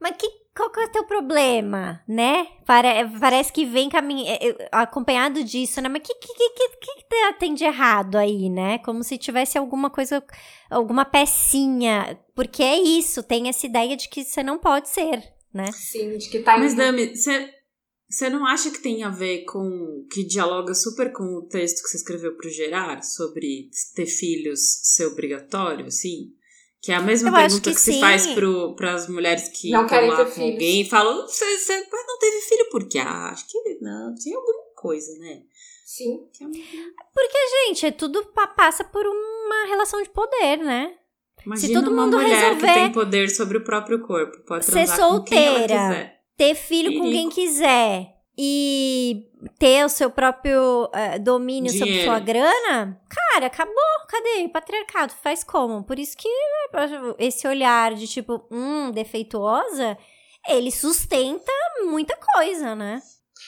[0.00, 2.48] Mas que qual que é o teu problema, né?
[2.66, 2.88] Pare,
[3.20, 5.88] parece que vem caminho, é, acompanhado disso, né?
[5.88, 8.78] Mas o que, que, que, que, que tem de errado aí, né?
[8.78, 10.24] Como se tivesse alguma coisa,
[10.68, 12.18] alguma pecinha.
[12.34, 15.70] Porque é isso, tem essa ideia de que você não pode ser, né?
[15.72, 16.58] Sim, de que tá...
[16.58, 17.54] Mas, Dami, você...
[18.10, 20.06] Você não acha que tem a ver com.
[20.10, 25.04] que dialoga super com o texto que você escreveu pro Gerard sobre ter filhos ser
[25.04, 26.32] obrigatório, assim?
[26.80, 28.26] Que é a mesma eu pergunta que, que se faz
[28.76, 30.52] para as mulheres que não estão lá com filhos.
[30.52, 32.98] alguém e falam, você, você mas não teve filho por quê?
[32.98, 35.42] Ah, acho que não, tinha alguma coisa, né?
[35.84, 36.28] Sim.
[36.40, 36.44] É
[37.12, 38.24] porque, gente, é tudo
[38.56, 40.97] passa por uma relação de poder, né?
[41.44, 44.64] Imagina Se todo uma mundo mulher resolver que tem poder sobre o próprio corpo, pode
[44.64, 49.26] ser solteira, ter filho com quem quiser e
[49.58, 51.94] ter o seu próprio uh, domínio Dinheiro.
[51.94, 53.74] sobre sua grana, cara, acabou.
[54.08, 54.44] Cadê?
[54.44, 55.82] O patriarcado faz como?
[55.82, 56.28] Por isso que
[57.18, 59.98] esse olhar de tipo, hum, defeituosa,
[60.48, 61.52] ele sustenta
[61.84, 63.02] muita coisa, né?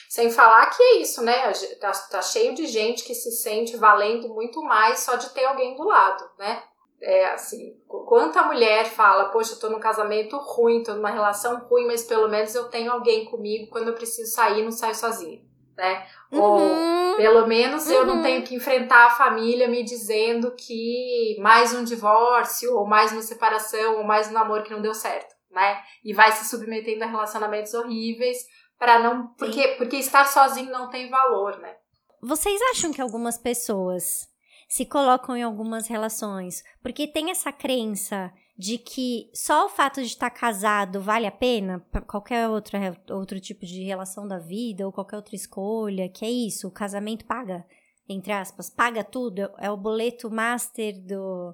[0.09, 1.51] Sem falar que é isso, né?
[1.79, 5.75] Tá, tá cheio de gente que se sente valendo muito mais só de ter alguém
[5.75, 6.61] do lado, né?
[7.01, 11.87] É, assim, quanta mulher fala, poxa, eu tô num casamento ruim, tô numa relação ruim,
[11.87, 15.41] mas pelo menos eu tenho alguém comigo quando eu preciso sair, não saio sozinha,
[15.75, 16.05] né?
[16.31, 16.41] Uhum.
[16.41, 17.93] Ou pelo menos uhum.
[17.93, 18.21] eu não uhum.
[18.21, 23.97] tenho que enfrentar a família me dizendo que mais um divórcio, ou mais uma separação,
[23.97, 25.81] ou mais um namoro que não deu certo, né?
[26.05, 28.37] E vai se submetendo a relacionamentos horríveis
[28.77, 31.75] para não, porque porque estar sozinho não tem valor, né?
[32.21, 34.30] Vocês acham que algumas pessoas
[34.71, 40.07] se colocam em algumas relações, porque tem essa crença de que só o fato de
[40.07, 44.93] estar casado vale a pena para qualquer outra, outro tipo de relação da vida ou
[44.93, 47.65] qualquer outra escolha, que é isso, o casamento paga,
[48.07, 51.53] entre aspas, paga tudo, é o boleto master do,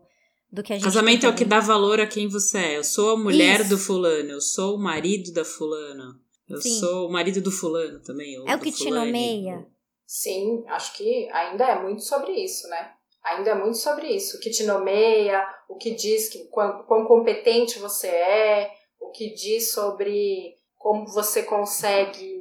[0.52, 2.78] do que a gente Casamento é o que dá valor a quem você é.
[2.78, 3.70] Eu sou a mulher isso.
[3.70, 6.20] do fulano, eu sou o marido da fulana.
[6.48, 6.80] Eu Sim.
[6.80, 8.36] sou o marido do fulano também.
[8.48, 9.66] é o que te nomeia.
[10.06, 12.94] Sim, acho que ainda é muito sobre isso, né?
[13.28, 14.38] Ainda é muito sobre isso.
[14.38, 19.34] O que te nomeia, o que diz que quão, quão competente você é, o que
[19.34, 22.38] diz sobre como você consegue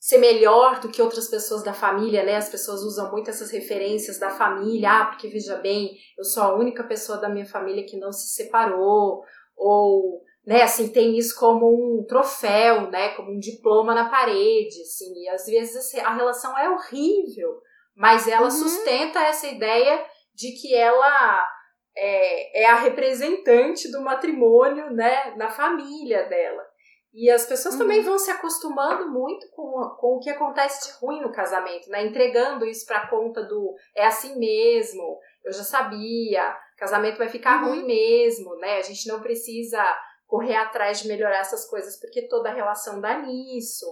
[0.00, 2.36] ser melhor do que outras pessoas da família, né?
[2.36, 6.54] As pessoas usam muito essas referências da família, ah, porque veja bem, eu sou a
[6.54, 9.22] única pessoa da minha família que não se separou,
[9.54, 15.12] ou, né, assim, tem isso como um troféu, né, como um diploma na parede, assim,
[15.22, 17.60] e às vezes assim, a relação é horrível,
[17.94, 18.50] mas ela uhum.
[18.50, 20.02] sustenta essa ideia
[20.40, 21.46] de que ela
[21.94, 26.64] é, é a representante do matrimônio, né, na família dela.
[27.12, 27.80] E as pessoas uhum.
[27.80, 32.06] também vão se acostumando muito com, com o que acontece de ruim no casamento, né?
[32.06, 37.70] Entregando isso para conta do é assim mesmo, eu já sabia, casamento vai ficar uhum.
[37.70, 38.78] ruim mesmo, né?
[38.78, 39.82] A gente não precisa
[40.24, 43.86] correr atrás de melhorar essas coisas porque toda relação dá nisso.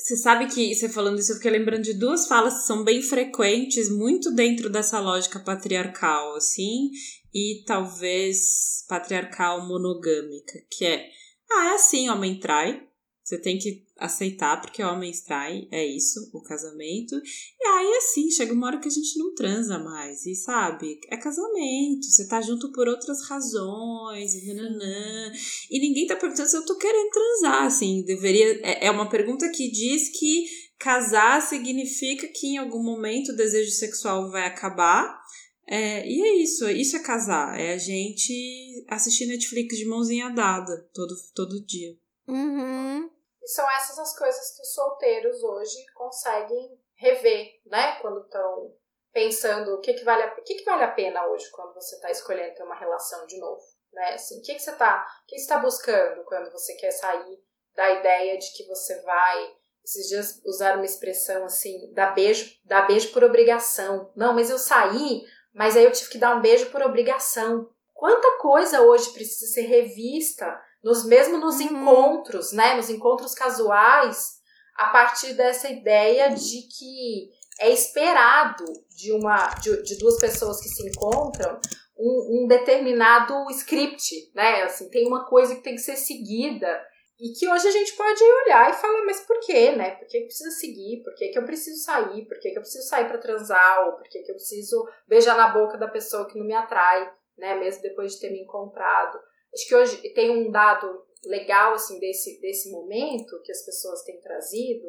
[0.00, 3.02] Você sabe que, você falando isso, eu fiquei lembrando de duas falas que são bem
[3.02, 6.90] frequentes, muito dentro dessa lógica patriarcal, assim,
[7.34, 11.06] e talvez patriarcal monogâmica, que é,
[11.52, 12.82] ah, é assim, homem trai,
[13.22, 17.14] você tem que aceitar, porque homens traem, é isso, o casamento.
[17.60, 20.98] E aí, assim, chega uma hora que a gente não transa mais, e sabe?
[21.10, 25.32] É casamento, você tá junto por outras razões, e nananã.
[25.70, 28.58] E ninguém tá perguntando se eu tô querendo transar, assim, deveria.
[28.62, 30.46] É, é uma pergunta que diz que
[30.78, 35.20] casar significa que em algum momento o desejo sexual vai acabar.
[35.68, 40.88] É, e é isso, isso é casar, é a gente assistir Netflix de mãozinha dada
[40.92, 41.96] todo, todo dia.
[42.26, 43.08] Uhum.
[43.52, 48.00] São essas as coisas que os solteiros hoje conseguem rever, né?
[48.00, 48.74] Quando estão
[49.12, 51.96] pensando o que, que, vale a, o que, que vale a pena hoje quando você
[51.96, 53.62] está escolhendo ter uma relação de novo.
[53.92, 54.14] Né?
[54.14, 55.04] Assim, o que, que você está
[55.48, 57.42] tá buscando quando você quer sair
[57.74, 62.86] da ideia de que você vai esses dias usaram uma expressão assim, dar beijo, dar
[62.86, 64.12] beijo por obrigação.
[64.14, 65.22] Não, mas eu saí,
[65.52, 67.68] mas aí eu tive que dar um beijo por obrigação.
[67.92, 71.62] Quanta coisa hoje precisa ser revista, nos mesmo nos uhum.
[71.62, 74.40] encontros, né, nos encontros casuais,
[74.76, 80.68] a partir dessa ideia de que é esperado de uma de, de duas pessoas que
[80.68, 81.60] se encontram
[81.98, 84.62] um, um, determinado script, né?
[84.62, 86.82] Assim, tem uma coisa que tem que ser seguida
[87.20, 89.90] e que hoje a gente pode olhar e falar, mas por quê, né?
[89.96, 91.02] Por que, que precisa seguir?
[91.04, 92.24] Por que, que eu preciso sair?
[92.26, 93.86] Por que, que eu preciso sair para transar?
[93.86, 97.12] Ou por que, que eu preciso beijar na boca da pessoa que não me atrai,
[97.36, 97.56] né?
[97.56, 99.20] Mesmo depois de ter me encontrado.
[99.52, 104.20] Acho que hoje tem um dado legal, assim, desse, desse momento que as pessoas têm
[104.20, 104.86] trazido,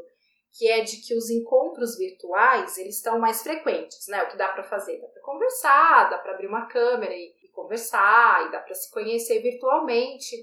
[0.53, 4.23] que é de que os encontros virtuais, eles estão mais frequentes, né?
[4.23, 4.99] O que dá para fazer?
[4.99, 8.91] Dá para conversar, dá para abrir uma câmera e, e conversar, e dá para se
[8.91, 10.35] conhecer virtualmente.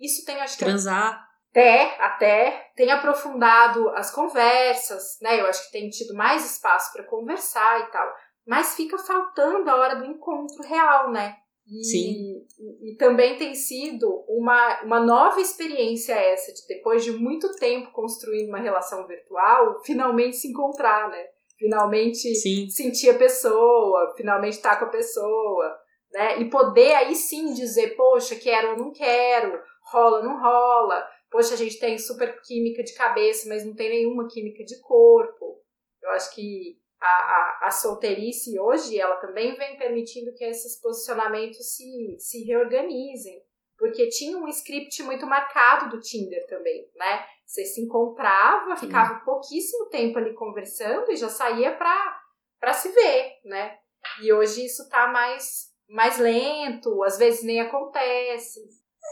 [0.00, 0.64] Isso tem, acho que...
[0.64, 5.38] Transar até, até tem aprofundado as conversas, né?
[5.38, 8.10] Eu acho que tem tido mais espaço para conversar e tal.
[8.46, 11.36] Mas fica faltando a hora do encontro real, né?
[11.66, 12.44] E, Sim.
[12.58, 17.92] E, e, também tem sido uma, uma nova experiência essa, de depois de muito tempo
[17.92, 21.24] construindo uma relação virtual, finalmente se encontrar, né?
[21.58, 22.68] Finalmente sim.
[22.68, 25.78] sentir a pessoa, finalmente estar tá com a pessoa,
[26.12, 26.40] né?
[26.40, 29.60] E poder aí sim dizer, poxa, quero ou não quero,
[29.92, 33.88] rola ou não rola poxa, a gente tem super química de cabeça, mas não tem
[33.88, 35.58] nenhuma química de corpo.
[36.02, 41.74] Eu acho que a, a, a solteirice hoje, ela também vem permitindo que esses posicionamentos
[41.74, 43.42] se, se reorganizem.
[43.76, 47.26] Porque tinha um script muito marcado do Tinder também, né?
[47.44, 49.24] Você se encontrava, ficava Sim.
[49.24, 52.20] pouquíssimo tempo ali conversando e já saía pra,
[52.60, 53.76] pra se ver, né?
[54.22, 58.60] E hoje isso tá mais, mais lento, às vezes nem acontece.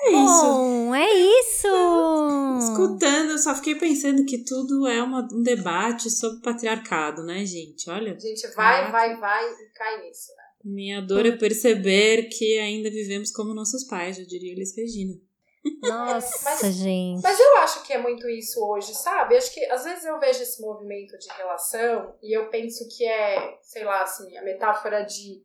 [0.03, 0.42] É isso.
[0.44, 1.68] Bom, é isso.
[2.59, 7.88] Escutando, eu só fiquei pensando que tudo é uma, um debate sobre patriarcado, né, gente?
[7.90, 8.14] Olha.
[8.14, 10.32] A gente vai, vai, vai e cai nisso.
[10.36, 10.42] Né?
[10.64, 15.14] Minha dor é perceber que ainda vivemos como nossos pais, já diria Elis Regina.
[15.82, 17.22] Nossa, mas, gente.
[17.22, 19.36] Mas eu acho que é muito isso hoje, sabe?
[19.36, 23.59] Acho que às vezes eu vejo esse movimento de relação e eu penso que é,
[23.62, 25.42] sei lá, assim, a metáfora de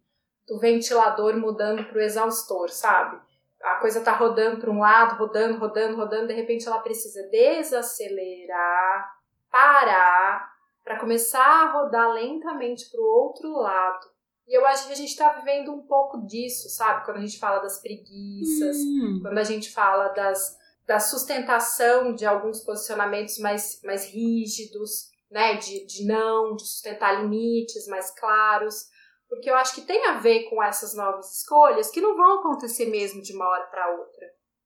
[0.47, 3.19] do ventilador mudando pro exaustor, sabe?
[3.65, 9.11] A coisa tá rodando para um lado, rodando, rodando, rodando, de repente ela precisa desacelerar,
[9.49, 10.53] parar,
[10.83, 14.05] para começar a rodar lentamente para o outro lado.
[14.47, 17.03] E eu acho que a gente está vivendo um pouco disso, sabe?
[17.03, 19.19] Quando a gente fala das preguiças, hum.
[19.23, 20.55] quando a gente fala das,
[20.85, 25.55] da sustentação de alguns posicionamentos mais, mais rígidos, né?
[25.55, 28.93] De, de não, de sustentar limites mais claros
[29.29, 32.85] porque eu acho que tem a ver com essas novas escolhas que não vão acontecer
[32.85, 34.25] mesmo de uma hora para outra.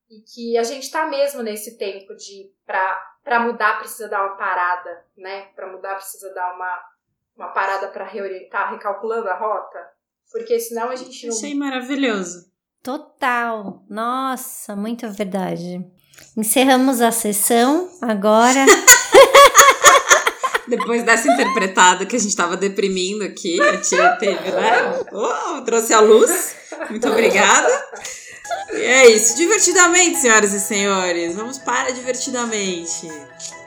[0.09, 5.05] E que a gente está mesmo nesse tempo de para mudar precisa dar uma parada,
[5.15, 5.47] né?
[5.55, 6.83] Para mudar precisa dar uma,
[7.35, 9.79] uma parada para reorientar, recalculando a rota,
[10.31, 12.51] porque senão a gente não Achei maravilhoso.
[12.81, 13.83] Total.
[13.87, 15.85] Nossa, muito verdade.
[16.35, 18.65] Encerramos a sessão agora.
[20.69, 24.99] Depois dessa interpretada que a gente estava deprimindo aqui, a tia teve, né?
[25.11, 26.55] Oh, trouxe a luz.
[26.89, 27.69] Muito obrigada.
[28.73, 29.35] E é isso.
[29.35, 31.35] Divertidamente, senhoras e senhores.
[31.35, 33.07] Vamos para divertidamente.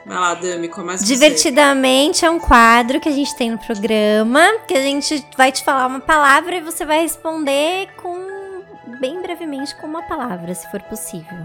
[0.05, 2.25] Vai lá, Dami, começa Divertidamente você.
[2.25, 5.87] é um quadro que a gente tem no programa, que a gente vai te falar
[5.87, 8.33] uma palavra e você vai responder com
[8.99, 11.37] bem brevemente com uma palavra, se for possível.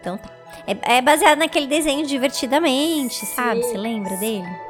[0.00, 0.30] Então tá.
[0.66, 3.62] É, é baseado naquele desenho divertidamente, sabe?
[3.62, 3.70] Sim.
[3.70, 4.65] Você lembra dele?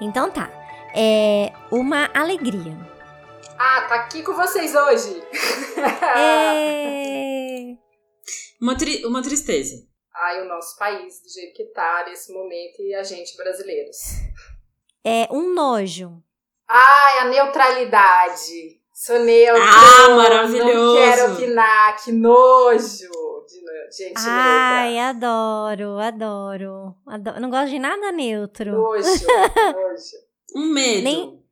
[0.00, 0.50] Então tá.
[0.94, 2.76] É uma alegria.
[3.58, 5.22] Ah, tá aqui com vocês hoje.
[6.16, 7.76] é...
[8.60, 9.86] uma, tri uma tristeza.
[10.14, 13.98] Ai, o nosso país, do jeito que tá nesse momento, e a gente brasileiros.
[15.04, 16.22] É um nojo.
[16.66, 18.80] Ai, a neutralidade.
[18.92, 19.62] Sou neutra.
[19.62, 20.74] Ah, maravilhoso.
[20.74, 23.10] Não quero opinar, que nojo
[23.50, 27.40] de gente Ai, adoro, adoro, adoro.
[27.40, 28.72] Não gosto de nada neutro.
[28.72, 29.02] Nojo,
[29.74, 30.16] nojo.
[30.56, 31.02] Um medo.
[31.04, 31.44] Nem-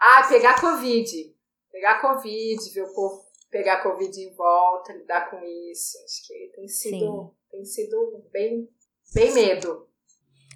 [0.00, 1.34] Ah, pegar Covid.
[1.70, 5.38] Pegar Covid, ver o povo pegar Covid em volta, lidar com
[5.70, 5.96] isso.
[6.04, 7.30] Acho que tem sido, Sim.
[7.50, 8.68] tem sido bem,
[9.14, 9.88] bem medo.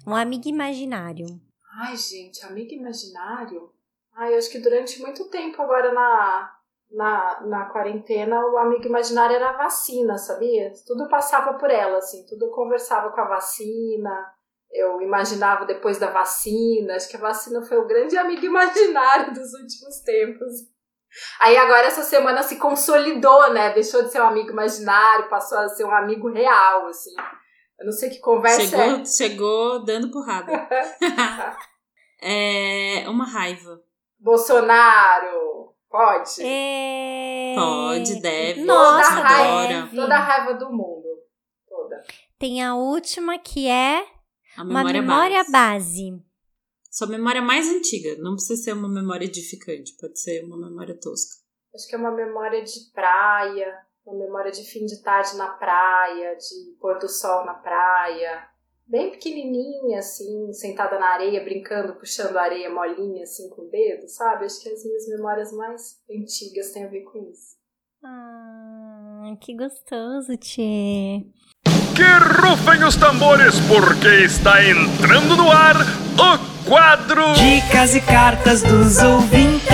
[0.05, 1.25] Um amigo imaginário.
[1.79, 3.71] Ai, gente, amigo imaginário?
[4.13, 6.59] Ai, eu acho que durante muito tempo agora na,
[6.91, 10.71] na, na quarentena, o amigo imaginário era a vacina, sabia?
[10.85, 14.33] Tudo passava por ela, assim, tudo eu conversava com a vacina,
[14.71, 19.53] eu imaginava depois da vacina, acho que a vacina foi o grande amigo imaginário dos
[19.53, 20.51] últimos tempos.
[21.41, 23.73] Aí agora essa semana se consolidou, né?
[23.73, 27.13] Deixou de ser um amigo imaginário, passou a ser um amigo real, assim.
[27.77, 30.51] Eu não sei que conversa Chegou, chegou dando porrada.
[32.21, 33.81] é uma raiva.
[34.17, 36.41] Bolsonaro, pode?
[36.41, 37.53] É...
[37.55, 38.63] Pode, deve.
[38.63, 39.95] Nossa, toda, a raiva, deve.
[39.95, 41.07] toda a raiva do mundo.
[41.67, 42.03] Toda.
[42.39, 43.99] Tem a última que é
[44.57, 45.51] A uma memória, memória base.
[46.11, 46.25] base.
[46.89, 48.15] Sua memória mais antiga.
[48.19, 49.95] Não precisa ser uma memória edificante.
[49.99, 51.35] Pode ser uma memória tosca.
[51.73, 56.35] Acho que é uma memória de praia, uma memória de fim de tarde na praia,
[56.35, 58.50] de pôr do sol na praia.
[58.91, 64.05] Bem pequenininha, assim, sentada na areia, brincando, puxando a areia molinha, assim, com o dedo,
[64.09, 64.43] sabe?
[64.43, 67.55] Acho que as minhas memórias mais antigas têm a ver com isso.
[68.03, 71.23] Ah, que gostoso, Tchê.
[71.95, 72.03] Que
[72.41, 75.77] rufem os tambores, porque está entrando no ar
[76.19, 79.71] o quadro Dicas e cartas dos ouvintes.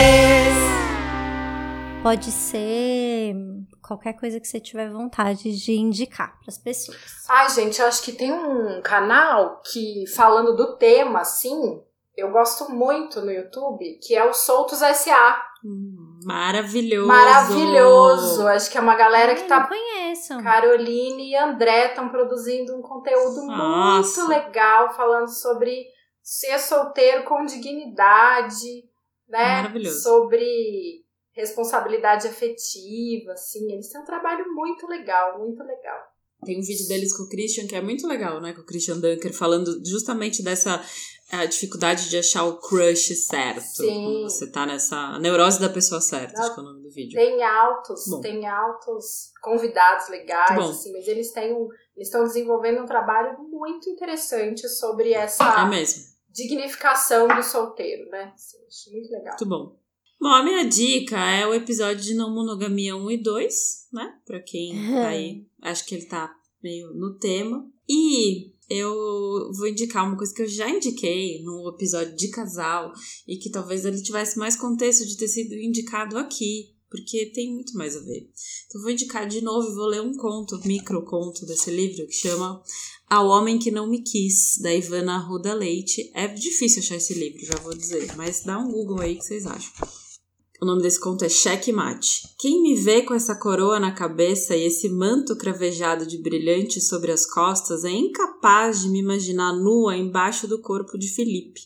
[2.04, 3.57] Pode ser
[3.88, 6.98] qualquer coisa que você tiver vontade de indicar para as pessoas.
[7.30, 11.82] Ai, gente, eu acho que tem um canal que, falando do tema, assim,
[12.16, 15.42] eu gosto muito no YouTube, que é o Soltos S.A.
[15.64, 17.08] Hum, maravilhoso.
[17.08, 18.48] Maravilhoso!
[18.48, 20.38] Acho que é uma galera que Ai, tá conheço.
[20.44, 24.22] Caroline e André estão produzindo um conteúdo Nossa.
[24.22, 25.86] muito legal, falando sobre
[26.22, 28.84] ser solteiro com dignidade,
[29.30, 29.62] né?
[29.62, 30.02] Maravilhoso.
[30.02, 31.06] Sobre
[31.38, 33.72] responsabilidade afetiva, assim.
[33.72, 36.00] Eles têm um trabalho muito legal, muito legal.
[36.44, 38.54] Tem um vídeo deles com o Christian que é muito legal, né?
[38.54, 40.84] Com o Christian Dunker falando justamente dessa
[41.32, 43.62] a dificuldade de achar o crush certo.
[43.62, 44.24] Sim.
[44.24, 47.20] Você tá nessa neurose da pessoa certa, acho que é o nome do vídeo.
[47.20, 48.22] Tem altos, Bom.
[48.22, 53.90] tem altos convidados legais, assim, mas eles têm um, eles estão desenvolvendo um trabalho muito
[53.90, 55.84] interessante sobre essa É
[56.30, 58.32] dignificação do solteiro, né?
[58.34, 59.36] Assim, acho muito legal.
[59.40, 59.87] Muito bom.
[60.20, 63.54] Bom, a minha dica é o episódio de não monogamia 1 e 2,
[63.94, 64.14] né?
[64.26, 67.64] Pra quem tá aí, acho que ele tá meio no tema.
[67.88, 68.94] E eu
[69.56, 72.92] vou indicar uma coisa que eu já indiquei no episódio de casal
[73.28, 77.78] e que talvez ele tivesse mais contexto de ter sido indicado aqui, porque tem muito
[77.78, 78.28] mais a ver.
[78.66, 82.16] Então vou indicar de novo e vou ler um conto, micro conto desse livro que
[82.16, 82.62] chama
[83.08, 86.12] Ao Homem que Não Me Quis, da Ivana Arruda Leite.
[86.16, 89.46] É difícil achar esse livro, já vou dizer, mas dá um Google aí que vocês
[89.46, 90.07] acham.
[90.60, 92.34] O nome desse conto é Cheque Mate.
[92.40, 97.12] Quem me vê com essa coroa na cabeça e esse manto cravejado de brilhante sobre
[97.12, 101.62] as costas é incapaz de me imaginar nua embaixo do corpo de Felipe.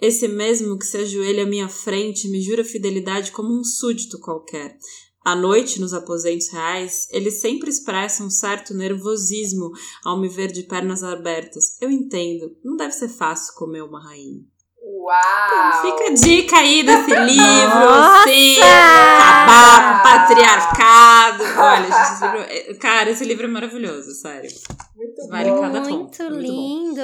[0.00, 4.78] Esse mesmo que se ajoelha à minha frente me jura fidelidade como um súdito qualquer.
[5.24, 9.72] À noite, nos aposentos reais, ele sempre expressa um certo nervosismo
[10.04, 11.76] ao me ver de pernas abertas.
[11.80, 14.44] Eu entendo, não deve ser fácil comer uma rainha.
[15.00, 15.82] Uau!
[15.82, 18.20] Fica a dica aí desse livro, Nossa!
[18.24, 21.44] assim, acabar com o patriarcado.
[21.58, 24.50] Olha, gente, esse livro, é- cara, esse livro é maravilhoso, sério.
[24.96, 25.60] Muito Vale bom.
[25.60, 26.30] cada Muito bom.
[26.30, 27.02] lindo.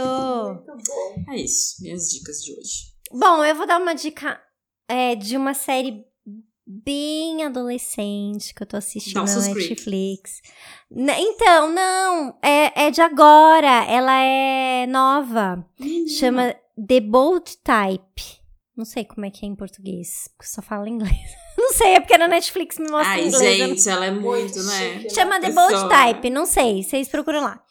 [0.67, 1.33] Muito bom.
[1.33, 2.95] É isso, minhas dicas de hoje.
[3.13, 4.41] Bom, eu vou dar uma dica
[4.89, 6.05] é, de uma série
[6.67, 9.55] bem adolescente que eu tô assistindo Dawson's na.
[9.55, 10.41] Netflix.
[10.91, 13.85] N- então, não, é, é de agora.
[13.85, 15.65] Ela é nova.
[16.19, 18.43] Chama The Bold Type.
[18.77, 21.15] Não sei como é que é em português, porque só falo inglês.
[21.57, 23.59] Não sei, é porque na Netflix me mostra Ai, em inglês.
[23.61, 24.99] não gente, ela é muito, né?
[24.99, 25.15] chique.
[25.15, 25.69] Chama The Pessoa.
[25.71, 27.63] Bold Type, não sei, vocês procuram lá.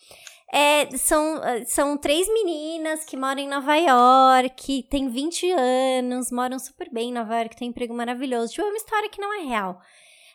[0.52, 6.58] É, são, eh, são três meninas que moram em Nova York, têm 20 anos, moram
[6.60, 8.54] super bem em Nova York, têm um emprego maravilhoso.
[8.54, 9.80] Tipo, é uma história que não é real.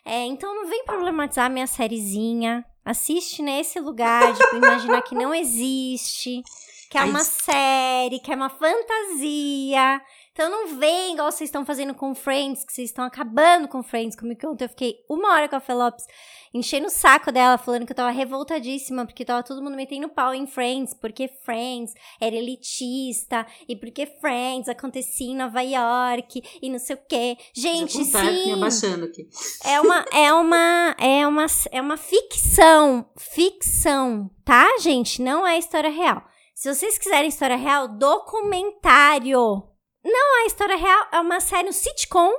[0.05, 2.65] É, então não vem problematizar a minha sériezinha.
[2.85, 6.41] Assiste nesse lugar de imaginar que não existe,
[6.89, 10.01] que é uma série, que é uma fantasia,
[10.33, 14.15] Então não vem igual vocês estão fazendo com Friends, que vocês estão acabando com Friends.
[14.15, 16.05] Como que ontem eu fiquei uma hora com a Fê Lopes
[16.53, 20.33] enchendo o saco dela, falando que eu tava revoltadíssima, porque tava todo mundo metendo pau
[20.33, 26.79] em Friends, porque Friends era elitista, e porque Friends acontecia em Nova York, e não
[26.79, 27.37] sei o quê.
[27.53, 28.53] Gente, Já me sim.
[28.53, 29.27] abaixando aqui.
[29.63, 33.09] É uma, é uma, é uma, é uma ficção.
[33.15, 35.21] Ficção, tá, gente?
[35.21, 36.23] Não é história real.
[36.59, 39.63] Se vocês quiserem história real, documentário.
[40.03, 42.29] Não é história real, é uma série, um sitcom.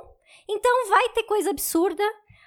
[0.47, 2.03] Então vai ter coisa absurda.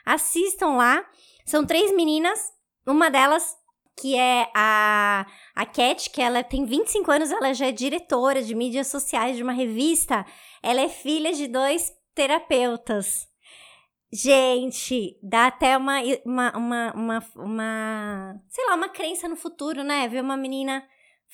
[0.07, 1.05] Assistam lá.
[1.45, 2.53] São três meninas.
[2.87, 3.57] Uma delas,
[4.01, 8.55] que é a, a Cat, que ela tem 25 anos, ela já é diretora de
[8.55, 10.25] mídias sociais de uma revista.
[10.62, 13.27] Ela é filha de dois terapeutas.
[14.12, 20.07] Gente, dá até uma, uma, uma, uma, uma, sei lá, uma crença no futuro, né?
[20.07, 20.85] Ver uma menina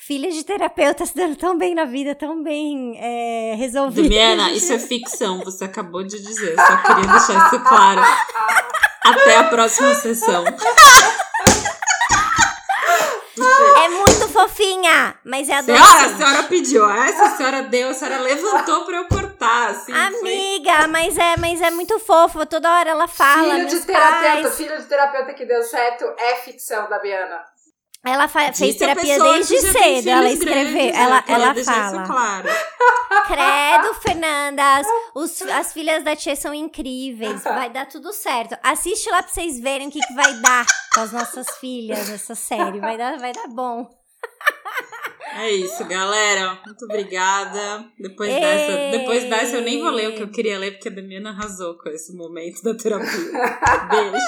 [0.05, 4.03] filha de terapeuta se dando tão bem na vida, tão bem é, resolvida.
[4.03, 6.55] Damiana, isso é ficção, você acabou de dizer.
[6.55, 8.01] Só queria deixar isso claro.
[9.03, 10.43] Até a próxima sessão.
[13.83, 16.89] É muito fofinha, mas é Senhora, a senhora pediu.
[16.91, 19.69] Essa a senhora deu, a senhora levantou pra eu cortar.
[19.69, 22.45] Assim, foi- Amiga, mas é, mas é muito fofo.
[22.45, 23.55] Toda hora ela fala.
[23.55, 24.57] filho de terapeuta, pais.
[24.57, 27.41] filho de terapeuta que deu certo é ficção da Biana.
[28.03, 30.09] Ela fez terapia desde cedo.
[30.09, 32.03] Ela escreveu, grandes, ela, ela fala.
[32.07, 32.49] Claro.
[33.27, 37.43] Credo, Fernanda, as, os- as filhas da tia são incríveis.
[37.43, 38.57] Vai dar tudo certo.
[38.63, 42.33] Assiste lá pra vocês verem o que, que vai dar com as nossas filhas nessa
[42.33, 42.79] série.
[42.79, 43.87] Vai dar, vai dar bom.
[45.35, 46.59] É isso, galera.
[46.65, 47.85] Muito obrigada.
[47.99, 48.39] Depois Ei.
[48.39, 51.29] dessa, depois dessa, eu nem vou ler o que eu queria ler, porque a Damiana
[51.29, 53.07] arrasou com esse momento da terapia.
[53.91, 54.25] Beijo.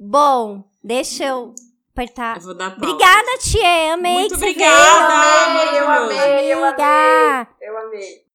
[0.00, 1.52] Bom, deixa eu
[1.98, 2.36] apertar.
[2.36, 2.84] Eu vou dar pausa.
[2.86, 3.94] Obrigada, Tia.
[3.94, 4.76] Amei Muito que obrigada.
[4.78, 4.88] Você
[5.68, 5.82] veio.
[5.82, 7.46] Eu amei, eu amei, eu amei.
[7.60, 8.28] Eu amei.